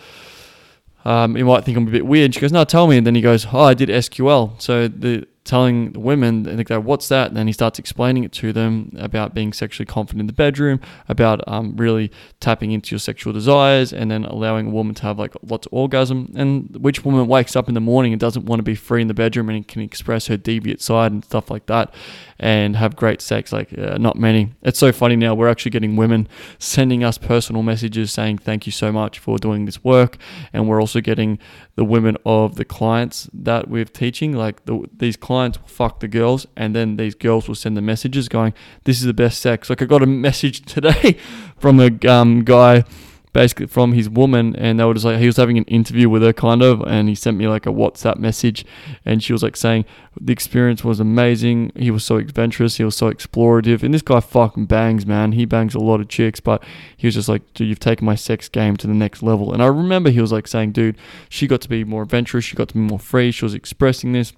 um, 1.05 1.37
you 1.37 1.45
might 1.45 1.65
think 1.65 1.77
I'm 1.77 1.89
a 1.89 1.91
bit 1.91 2.07
weird. 2.07 2.35
She 2.35 2.41
goes, 2.41 2.53
no, 2.53 2.65
tell 2.65 2.87
me. 2.87 2.97
And 2.97 3.07
then 3.07 3.15
he 3.15 3.21
goes, 3.21 3.47
oh, 3.53 3.61
I 3.61 3.75
did 3.75 3.89
SQL. 3.89 4.61
So 4.61 4.89
the 4.89 5.27
telling 5.45 5.93
the 5.93 6.01
women, 6.01 6.45
they 6.45 6.63
go, 6.63 6.79
"What's 6.79 7.09
that?" 7.09 7.29
And 7.29 7.37
then 7.37 7.47
he 7.49 7.53
starts 7.53 7.79
explaining 7.79 8.23
it 8.25 8.33
to 8.33 8.53
them 8.53 8.93
about 8.97 9.35
being 9.35 9.53
sexually 9.53 9.87
confident 9.87 10.21
in 10.21 10.27
the 10.29 10.33
bedroom, 10.33 10.81
about 11.09 11.43
um, 11.49 11.75
really 11.77 12.13
tapping 12.39 12.71
into 12.71 12.93
your 12.93 13.01
sexual 13.01 13.33
desires, 13.33 13.93
and 13.93 14.11
then 14.11 14.25
allowing 14.25 14.69
a 14.69 14.71
woman 14.71 14.95
to 14.95 15.03
have 15.03 15.19
like 15.19 15.35
lots 15.43 15.67
of 15.67 15.73
orgasm. 15.73 16.33
And 16.37 16.77
which 16.77 17.05
woman 17.05 17.27
wakes 17.27 17.57
up 17.57 17.67
in 17.69 17.75
the 17.75 17.81
morning 17.81 18.13
and 18.13 18.21
doesn't 18.21 18.47
want 18.47 18.61
to 18.61 18.63
be 18.63 18.77
free 18.77 19.03
in 19.03 19.09
the 19.09 19.15
bedroom 19.15 19.49
and 19.49 19.67
can 19.67 19.83
express 19.83 20.29
her 20.29 20.39
deviant 20.39 20.81
side 20.81 21.11
and 21.11 21.25
stuff 21.25 21.51
like 21.51 21.67
that, 21.67 21.93
and 22.39 22.77
have 22.77 22.95
great 22.95 23.21
sex? 23.21 23.53
Like 23.53 23.77
uh, 23.77 23.99
not 23.99 24.17
many. 24.17 24.55
It's 24.63 24.79
so 24.79 24.93
funny 24.93 25.17
now. 25.17 25.35
We're 25.35 25.49
actually 25.49 25.73
getting 25.73 25.97
women 25.97 26.29
sending 26.61 27.03
us 27.03 27.19
personal 27.19 27.65
messages 27.65 28.13
saying 28.13 28.39
thank 28.39 28.65
you 28.67 28.73
so 28.73 28.93
much 28.93 29.19
for 29.19 29.39
doing 29.39 29.65
this 29.65 29.83
work, 29.83 30.19
and 30.53 30.69
we're 30.69 30.81
also 30.81 31.01
getting 31.01 31.41
the 31.75 31.85
women 31.85 32.17
of 32.25 32.55
the 32.55 32.65
clients 32.65 33.29
that 33.33 33.69
we're 33.69 33.85
teaching. 33.85 34.33
Like 34.35 34.65
the, 34.67 34.87
these 34.97 35.17
clients 35.17 35.32
will 35.33 35.53
fuck 35.67 36.01
the 36.01 36.09
girls, 36.09 36.47
and 36.57 36.75
then 36.75 36.97
these 36.97 37.15
girls 37.15 37.49
will 37.49 37.55
send 37.55 37.77
the 37.77 37.83
messages 37.83 38.29
going, 38.29 38.55
"This 38.85 38.99
is 38.99 39.05
the 39.05 39.15
best 39.15 39.41
sex." 39.41 39.71
Like 39.71 39.83
I 39.83 39.87
got 39.87 40.03
a 40.03 40.07
message 40.07 40.63
today 40.67 41.17
from 41.59 41.81
a 41.81 41.91
um, 42.09 42.45
guy 42.45 42.85
basically 43.33 43.67
from 43.67 43.93
his 43.93 44.11
woman 44.11 44.55
and 44.57 44.79
they 44.79 44.85
were 44.85 44.93
just 44.93 45.07
like 45.07 45.19
he 45.19 45.27
was 45.27 45.37
having 45.37 45.57
an 45.57 45.65
interview 45.65 46.09
with 46.09 46.23
her 46.23 46.33
kind 46.33 46.63
of 46.63 46.83
and 46.83 47.09
he 47.09 47.15
sent 47.15 47.37
me 47.37 47.49
like 47.49 47.65
a 47.65 47.71
whatsapp 47.71 48.19
message 48.19 48.65
and 49.05 49.23
she 49.23 49.33
was 49.33 49.43
like 49.43 49.57
saying 49.57 49.85
the 50.21 50.33
experience 50.33 50.85
was 50.85 51.01
amazing. 51.01 51.73
He 51.75 51.91
was 51.91 52.05
so 52.05 52.19
adventurous. 52.19 52.77
He 52.77 52.85
was 52.85 52.95
so 52.95 53.11
explorative. 53.11 53.83
And 53.83 53.95
this 53.95 54.03
guy 54.03 54.21
fucking 54.21 54.67
bangs 54.67 55.07
man. 55.07 55.33
He 55.33 55.47
bangs 55.47 55.75
a 55.75 55.79
lot 55.79 56.01
of 56.01 56.09
chicks 56.09 56.41
but 56.41 56.63
he 56.97 57.07
was 57.07 57.15
just 57.15 57.29
like 57.29 57.43
dude 57.55 57.69
you've 57.69 57.81
taken 57.81 58.05
my 58.05 58.17
sex 58.17 58.49
game 58.49 58.77
to 58.77 58.87
the 58.87 58.95
next 58.95 59.23
level. 59.23 59.53
And 59.53 59.63
i 59.63 59.67
remember 59.67 60.11
he 60.11 60.21
was 60.21 60.33
like 60.33 60.47
saying 60.47 60.73
dude 60.73 60.99
she 61.29 61.47
got 61.47 61.63
to 61.63 61.69
be 61.69 61.85
more 61.85 62.03
adventurous. 62.03 62.45
She 62.45 62.57
got 62.57 62.69
to 62.69 62.75
be 62.75 62.81
more 62.81 62.99
free. 62.99 63.31
She 63.31 63.45
was 63.45 63.55
expressing 63.55 64.13
this 64.13 64.35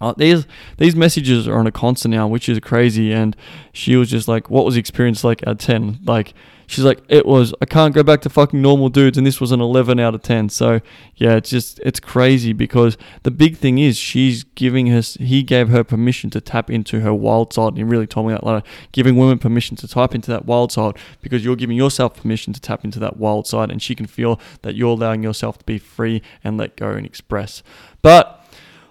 uh, 0.00 0.14
these 0.16 0.46
these 0.78 0.96
messages 0.96 1.48
are 1.48 1.58
on 1.58 1.66
a 1.66 1.72
constant 1.72 2.14
now, 2.14 2.26
which 2.26 2.48
is 2.48 2.58
crazy. 2.60 3.12
And 3.12 3.36
she 3.72 3.96
was 3.96 4.10
just 4.10 4.28
like, 4.28 4.50
"What 4.50 4.64
was 4.64 4.74
the 4.74 4.80
experience 4.80 5.24
like 5.24 5.46
at 5.46 5.58
10? 5.58 6.00
Like, 6.04 6.34
she's 6.66 6.84
like, 6.84 7.02
it 7.08 7.26
was, 7.26 7.54
I 7.60 7.64
can't 7.64 7.94
go 7.94 8.02
back 8.02 8.20
to 8.22 8.30
fucking 8.30 8.60
normal 8.60 8.88
dudes. 8.88 9.16
And 9.16 9.26
this 9.26 9.40
was 9.40 9.52
an 9.52 9.60
11 9.60 9.98
out 9.98 10.14
of 10.14 10.22
10. 10.22 10.48
So 10.48 10.80
yeah, 11.16 11.36
it's 11.36 11.50
just, 11.50 11.78
it's 11.80 12.00
crazy 12.00 12.52
because 12.52 12.96
the 13.22 13.30
big 13.30 13.56
thing 13.56 13.78
is 13.78 13.96
she's 13.96 14.44
giving 14.44 14.92
us, 14.92 15.14
he 15.14 15.42
gave 15.42 15.68
her 15.68 15.84
permission 15.84 16.30
to 16.30 16.40
tap 16.40 16.70
into 16.70 17.00
her 17.00 17.14
wild 17.14 17.52
side. 17.52 17.68
And 17.68 17.78
he 17.78 17.84
really 17.84 18.06
told 18.06 18.26
me 18.26 18.32
that 18.34 18.44
like 18.44 18.66
giving 18.92 19.16
women 19.16 19.38
permission 19.38 19.76
to 19.78 19.88
tap 19.88 20.14
into 20.14 20.30
that 20.30 20.44
wild 20.44 20.72
side 20.72 20.96
because 21.22 21.44
you're 21.44 21.56
giving 21.56 21.76
yourself 21.76 22.20
permission 22.20 22.52
to 22.52 22.60
tap 22.60 22.84
into 22.84 22.98
that 22.98 23.16
wild 23.16 23.46
side. 23.46 23.70
And 23.70 23.82
she 23.82 23.94
can 23.94 24.06
feel 24.06 24.40
that 24.62 24.74
you're 24.74 24.90
allowing 24.90 25.22
yourself 25.22 25.58
to 25.58 25.64
be 25.64 25.78
free 25.78 26.22
and 26.42 26.56
let 26.56 26.76
go 26.76 26.90
and 26.90 27.06
express. 27.06 27.62
But 28.02 28.35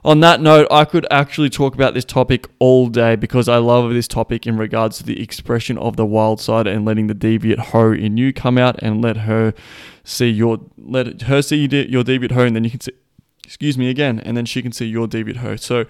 on 0.05 0.19
that 0.19 0.39
note, 0.39 0.67
I 0.69 0.85
could 0.85 1.07
actually 1.09 1.49
talk 1.49 1.73
about 1.73 1.95
this 1.95 2.05
topic 2.05 2.47
all 2.59 2.87
day 2.87 3.15
because 3.15 3.49
I 3.49 3.57
love 3.57 3.91
this 3.91 4.07
topic 4.07 4.45
in 4.45 4.55
regards 4.55 4.99
to 4.99 5.03
the 5.03 5.21
expression 5.21 5.79
of 5.79 5.97
the 5.97 6.05
wild 6.05 6.39
side 6.39 6.67
and 6.67 6.85
letting 6.85 7.07
the 7.07 7.15
deviant 7.15 7.57
hoe 7.57 7.91
in 7.91 8.15
you 8.15 8.31
come 8.31 8.59
out 8.59 8.81
and 8.83 9.01
let 9.01 9.17
her 9.17 9.55
see 10.03 10.29
your 10.29 10.59
let 10.77 11.23
her 11.23 11.41
see 11.41 11.57
your 11.65 12.03
deviant 12.03 12.31
hoe, 12.33 12.45
and 12.45 12.55
then 12.55 12.63
you 12.63 12.69
can 12.69 12.81
see, 12.81 12.91
excuse 13.43 13.79
me 13.79 13.89
again, 13.89 14.19
and 14.19 14.37
then 14.37 14.45
she 14.45 14.61
can 14.61 14.71
see 14.71 14.85
your 14.85 15.07
deviant 15.07 15.37
hoe. 15.37 15.55
So 15.55 15.85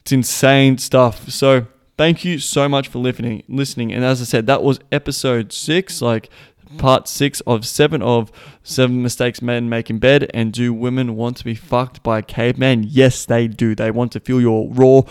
it's 0.00 0.12
insane 0.12 0.76
stuff. 0.76 1.30
So 1.30 1.66
thank 1.96 2.26
you 2.26 2.38
so 2.38 2.68
much 2.68 2.88
for 2.88 2.98
listening. 2.98 3.42
Listening, 3.48 3.90
and 3.90 4.04
as 4.04 4.20
I 4.20 4.24
said, 4.24 4.46
that 4.48 4.62
was 4.62 4.80
episode 4.92 5.50
six. 5.50 6.02
Like 6.02 6.28
part 6.78 7.08
six 7.08 7.40
of 7.42 7.66
seven 7.66 8.02
of 8.02 8.30
seven 8.62 9.02
mistakes 9.02 9.40
men 9.40 9.68
make 9.68 9.90
in 9.90 9.98
bed. 9.98 10.30
And 10.34 10.52
do 10.52 10.72
women 10.72 11.16
want 11.16 11.36
to 11.38 11.44
be 11.44 11.54
fucked 11.54 12.02
by 12.02 12.18
a 12.18 12.22
caveman? 12.22 12.84
Yes, 12.88 13.24
they 13.24 13.48
do. 13.48 13.74
They 13.74 13.90
want 13.90 14.12
to 14.12 14.20
feel 14.20 14.40
your 14.40 14.68
raw 14.70 15.02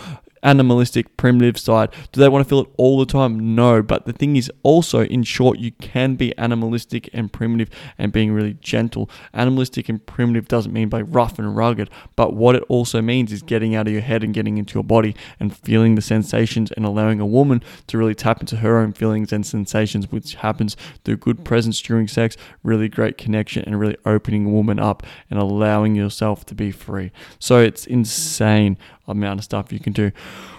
animalistic, 0.46 1.16
primitive 1.16 1.58
side. 1.58 1.90
Do 2.12 2.20
they 2.20 2.28
want 2.28 2.44
to 2.44 2.48
feel 2.48 2.60
it 2.60 2.70
all 2.78 2.98
the 2.98 3.04
time? 3.04 3.54
No. 3.54 3.82
But 3.82 4.06
the 4.06 4.12
thing 4.12 4.36
is 4.36 4.50
also, 4.62 5.02
in 5.04 5.24
short, 5.24 5.58
you 5.58 5.72
can 5.72 6.14
be 6.14 6.36
animalistic 6.38 7.10
and 7.12 7.30
primitive 7.30 7.68
and 7.98 8.12
being 8.12 8.32
really 8.32 8.54
gentle. 8.54 9.10
Animalistic 9.34 9.88
and 9.88 10.04
primitive 10.06 10.46
doesn't 10.48 10.72
mean 10.72 10.88
by 10.88 11.02
rough 11.02 11.38
and 11.38 11.56
rugged, 11.56 11.90
but 12.14 12.34
what 12.34 12.54
it 12.54 12.62
also 12.68 13.02
means 13.02 13.32
is 13.32 13.42
getting 13.42 13.74
out 13.74 13.88
of 13.88 13.92
your 13.92 14.02
head 14.02 14.22
and 14.22 14.32
getting 14.32 14.56
into 14.56 14.74
your 14.74 14.84
body 14.84 15.16
and 15.40 15.54
feeling 15.56 15.96
the 15.96 16.02
sensations 16.02 16.70
and 16.72 16.86
allowing 16.86 17.20
a 17.20 17.26
woman 17.26 17.62
to 17.88 17.98
really 17.98 18.14
tap 18.14 18.40
into 18.40 18.56
her 18.56 18.78
own 18.78 18.92
feelings 18.92 19.32
and 19.32 19.44
sensations, 19.44 20.12
which 20.12 20.36
happens 20.36 20.76
through 21.04 21.16
good 21.16 21.44
presence 21.44 21.80
during 21.82 22.06
sex, 22.06 22.36
really 22.62 22.88
great 22.88 23.18
connection, 23.18 23.64
and 23.66 23.80
really 23.80 23.96
opening 24.06 24.46
a 24.46 24.50
woman 24.50 24.78
up 24.78 25.02
and 25.28 25.40
allowing 25.40 25.96
yourself 25.96 26.46
to 26.46 26.54
be 26.54 26.70
free. 26.70 27.10
So 27.40 27.58
it's 27.58 27.84
insane 27.86 28.78
amount 29.08 29.40
of 29.40 29.44
stuff 29.44 29.72
you 29.72 29.80
can 29.80 29.92
do. 29.92 30.12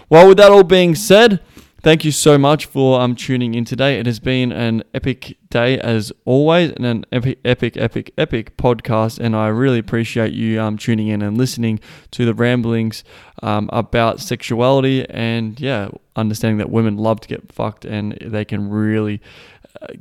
Well, 0.10 0.28
with 0.28 0.38
that 0.38 0.52
all 0.52 0.64
being 0.64 0.96
said, 0.96 1.42
thank 1.82 2.04
you 2.04 2.12
so 2.12 2.38
much 2.38 2.66
for 2.66 3.00
um, 3.00 3.16
tuning 3.16 3.54
in 3.54 3.66
today. 3.66 4.00
It 4.00 4.06
has 4.06 4.20
been 4.20 4.52
an 4.52 4.84
epic 4.94 5.38
day 5.50 5.80
as 5.80 6.12
always 6.26 6.72
and 6.72 6.86
an 6.86 7.06
epic, 7.12 7.40
epic, 7.46 7.78
epic, 7.78 8.14
epic 8.18 8.58
podcast. 8.58 9.20
And 9.20 9.36
I 9.36 9.48
really 9.48 9.80
appreciate 9.80 10.34
you 10.34 10.60
um, 10.62 10.78
tuning 10.78 11.08
in 11.08 11.22
and 11.22 11.38
listening 11.38 11.80
to 12.12 12.26
the 12.26 12.34
ramblings 12.34 13.04
um, 13.44 13.70
about 13.72 14.20
sexuality 14.20 15.08
and, 15.10 15.60
yeah, 15.60 15.90
understanding 16.16 16.58
that 16.58 16.70
women 16.70 16.98
love 16.98 17.20
to 17.22 17.28
get 17.28 17.52
fucked 17.52 17.86
and 17.86 18.18
they 18.22 18.44
can 18.44 18.70
really 18.70 19.22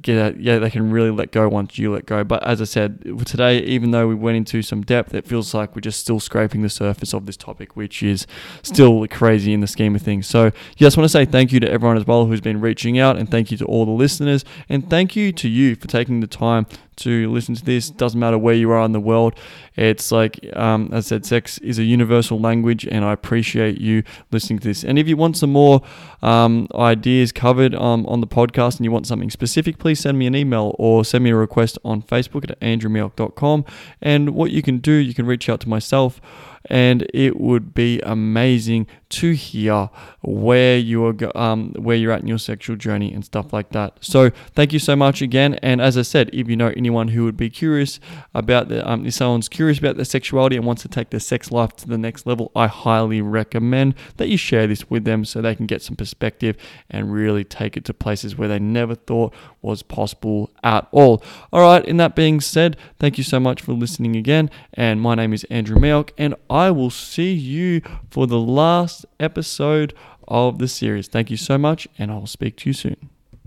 get 0.00 0.38
yeah, 0.38 0.58
they 0.58 0.70
can 0.70 0.90
really 0.90 1.10
let 1.10 1.32
go 1.32 1.48
once 1.48 1.78
you 1.78 1.92
let 1.92 2.06
go. 2.06 2.24
But 2.24 2.42
as 2.44 2.60
I 2.60 2.64
said, 2.64 3.02
today, 3.24 3.58
even 3.60 3.90
though 3.90 4.08
we 4.08 4.14
went 4.14 4.36
into 4.36 4.62
some 4.62 4.82
depth, 4.82 5.14
it 5.14 5.26
feels 5.26 5.54
like 5.54 5.74
we're 5.74 5.80
just 5.80 6.00
still 6.00 6.20
scraping 6.20 6.62
the 6.62 6.70
surface 6.70 7.12
of 7.12 7.26
this 7.26 7.36
topic, 7.36 7.76
which 7.76 8.02
is 8.02 8.26
still 8.62 9.06
crazy 9.08 9.52
in 9.52 9.60
the 9.60 9.66
scheme 9.66 9.94
of 9.94 10.02
things. 10.02 10.26
So, 10.26 10.46
I 10.46 10.84
want 10.84 10.92
to 11.04 11.08
say 11.08 11.24
thank 11.24 11.52
you 11.52 11.60
to 11.60 11.70
everyone 11.70 11.96
as 11.96 12.06
well 12.06 12.26
who's 12.26 12.40
been 12.40 12.60
reaching 12.60 12.98
out, 12.98 13.16
and 13.16 13.30
thank 13.30 13.50
you 13.50 13.56
to 13.58 13.64
all 13.64 13.84
the 13.84 13.92
listeners, 13.92 14.44
and 14.68 14.88
thank 14.88 15.16
you 15.16 15.32
to 15.32 15.48
you 15.48 15.74
for 15.76 15.88
taking 15.88 16.20
the 16.20 16.26
time 16.26 16.66
to 16.96 17.30
listen 17.30 17.54
to 17.54 17.64
this. 17.64 17.90
Doesn't 17.90 18.18
matter 18.18 18.38
where 18.38 18.54
you 18.54 18.70
are 18.70 18.84
in 18.84 18.92
the 18.92 19.00
world. 19.00 19.34
It's 19.76 20.10
like, 20.10 20.40
um, 20.54 20.88
as 20.92 21.06
I 21.06 21.08
said, 21.08 21.26
sex 21.26 21.58
is 21.58 21.78
a 21.78 21.84
universal 21.84 22.38
language, 22.40 22.86
and 22.86 23.04
I 23.04 23.12
appreciate 23.12 23.80
you 23.80 24.02
listening 24.30 24.58
to 24.60 24.68
this. 24.68 24.84
And 24.84 24.98
if 24.98 25.06
you 25.06 25.16
want 25.16 25.36
some 25.36 25.52
more 25.52 25.82
um, 26.22 26.68
ideas 26.74 27.32
covered 27.32 27.74
um, 27.74 28.06
on 28.06 28.20
the 28.20 28.26
podcast 28.26 28.76
and 28.76 28.84
you 28.84 28.90
want 28.90 29.06
something 29.06 29.30
specific, 29.30 29.78
please 29.78 30.00
send 30.00 30.18
me 30.18 30.26
an 30.26 30.34
email 30.34 30.74
or 30.78 31.04
send 31.04 31.24
me 31.24 31.30
a 31.30 31.36
request 31.36 31.78
on 31.84 32.02
Facebook 32.02 32.50
at 32.50 32.58
andrewmilk.com. 32.60 33.64
And 34.00 34.30
what 34.30 34.50
you 34.50 34.62
can 34.62 34.78
do, 34.78 34.92
you 34.92 35.14
can 35.14 35.26
reach 35.26 35.48
out 35.48 35.60
to 35.60 35.68
myself 35.68 36.20
and 36.66 37.06
it 37.12 37.40
would 37.40 37.74
be 37.74 38.00
amazing 38.00 38.86
to 39.08 39.32
hear 39.32 39.88
where 40.22 40.76
you 40.76 41.06
are 41.06 41.14
um, 41.36 41.72
where 41.74 41.96
you're 41.96 42.12
at 42.12 42.20
in 42.20 42.26
your 42.26 42.38
sexual 42.38 42.76
journey 42.76 43.12
and 43.12 43.24
stuff 43.24 43.52
like 43.52 43.70
that. 43.70 43.96
So 44.00 44.30
thank 44.54 44.72
you 44.72 44.78
so 44.78 44.96
much 44.96 45.22
again. 45.22 45.54
And 45.62 45.80
as 45.80 45.96
I 45.96 46.02
said, 46.02 46.30
if 46.32 46.48
you 46.48 46.56
know 46.56 46.72
anyone 46.76 47.08
who 47.08 47.24
would 47.24 47.36
be 47.36 47.48
curious 47.48 48.00
about 48.34 48.68
the 48.68 48.88
um, 48.88 49.06
if 49.06 49.14
someone's 49.14 49.48
curious 49.48 49.78
about 49.78 49.96
their 49.96 50.04
sexuality 50.04 50.56
and 50.56 50.66
wants 50.66 50.82
to 50.82 50.88
take 50.88 51.10
their 51.10 51.20
sex 51.20 51.52
life 51.52 51.76
to 51.76 51.88
the 51.88 51.98
next 51.98 52.26
level, 52.26 52.50
I 52.56 52.66
highly 52.66 53.20
recommend 53.20 53.94
that 54.16 54.28
you 54.28 54.36
share 54.36 54.66
this 54.66 54.90
with 54.90 55.04
them 55.04 55.24
so 55.24 55.40
they 55.40 55.54
can 55.54 55.66
get 55.66 55.82
some 55.82 55.96
perspective 55.96 56.56
and 56.90 57.12
really 57.12 57.44
take 57.44 57.76
it 57.76 57.84
to 57.84 57.94
places 57.94 58.36
where 58.36 58.48
they 58.48 58.58
never 58.58 58.94
thought 58.94 59.32
was 59.62 59.82
possible 59.82 60.50
at 60.64 60.86
all. 60.90 61.22
All 61.52 61.60
right. 61.60 61.84
In 61.84 61.96
that 61.98 62.16
being 62.16 62.40
said, 62.40 62.76
thank 62.98 63.18
you 63.18 63.24
so 63.24 63.38
much 63.38 63.62
for 63.62 63.72
listening 63.72 64.16
again. 64.16 64.50
And 64.74 65.00
my 65.00 65.14
name 65.14 65.32
is 65.32 65.44
Andrew 65.44 65.76
Mioch, 65.76 66.10
and 66.18 66.34
I 66.56 66.70
will 66.70 66.88
see 66.88 67.34
you 67.34 67.82
for 68.10 68.26
the 68.26 68.40
last 68.40 69.04
episode 69.20 69.92
of 70.26 70.58
the 70.58 70.68
series. 70.68 71.06
Thank 71.06 71.30
you 71.30 71.36
so 71.36 71.58
much, 71.58 71.86
and 71.98 72.10
I'll 72.10 72.26
speak 72.26 72.56
to 72.56 72.70
you 72.70 72.72
soon. 72.72 73.10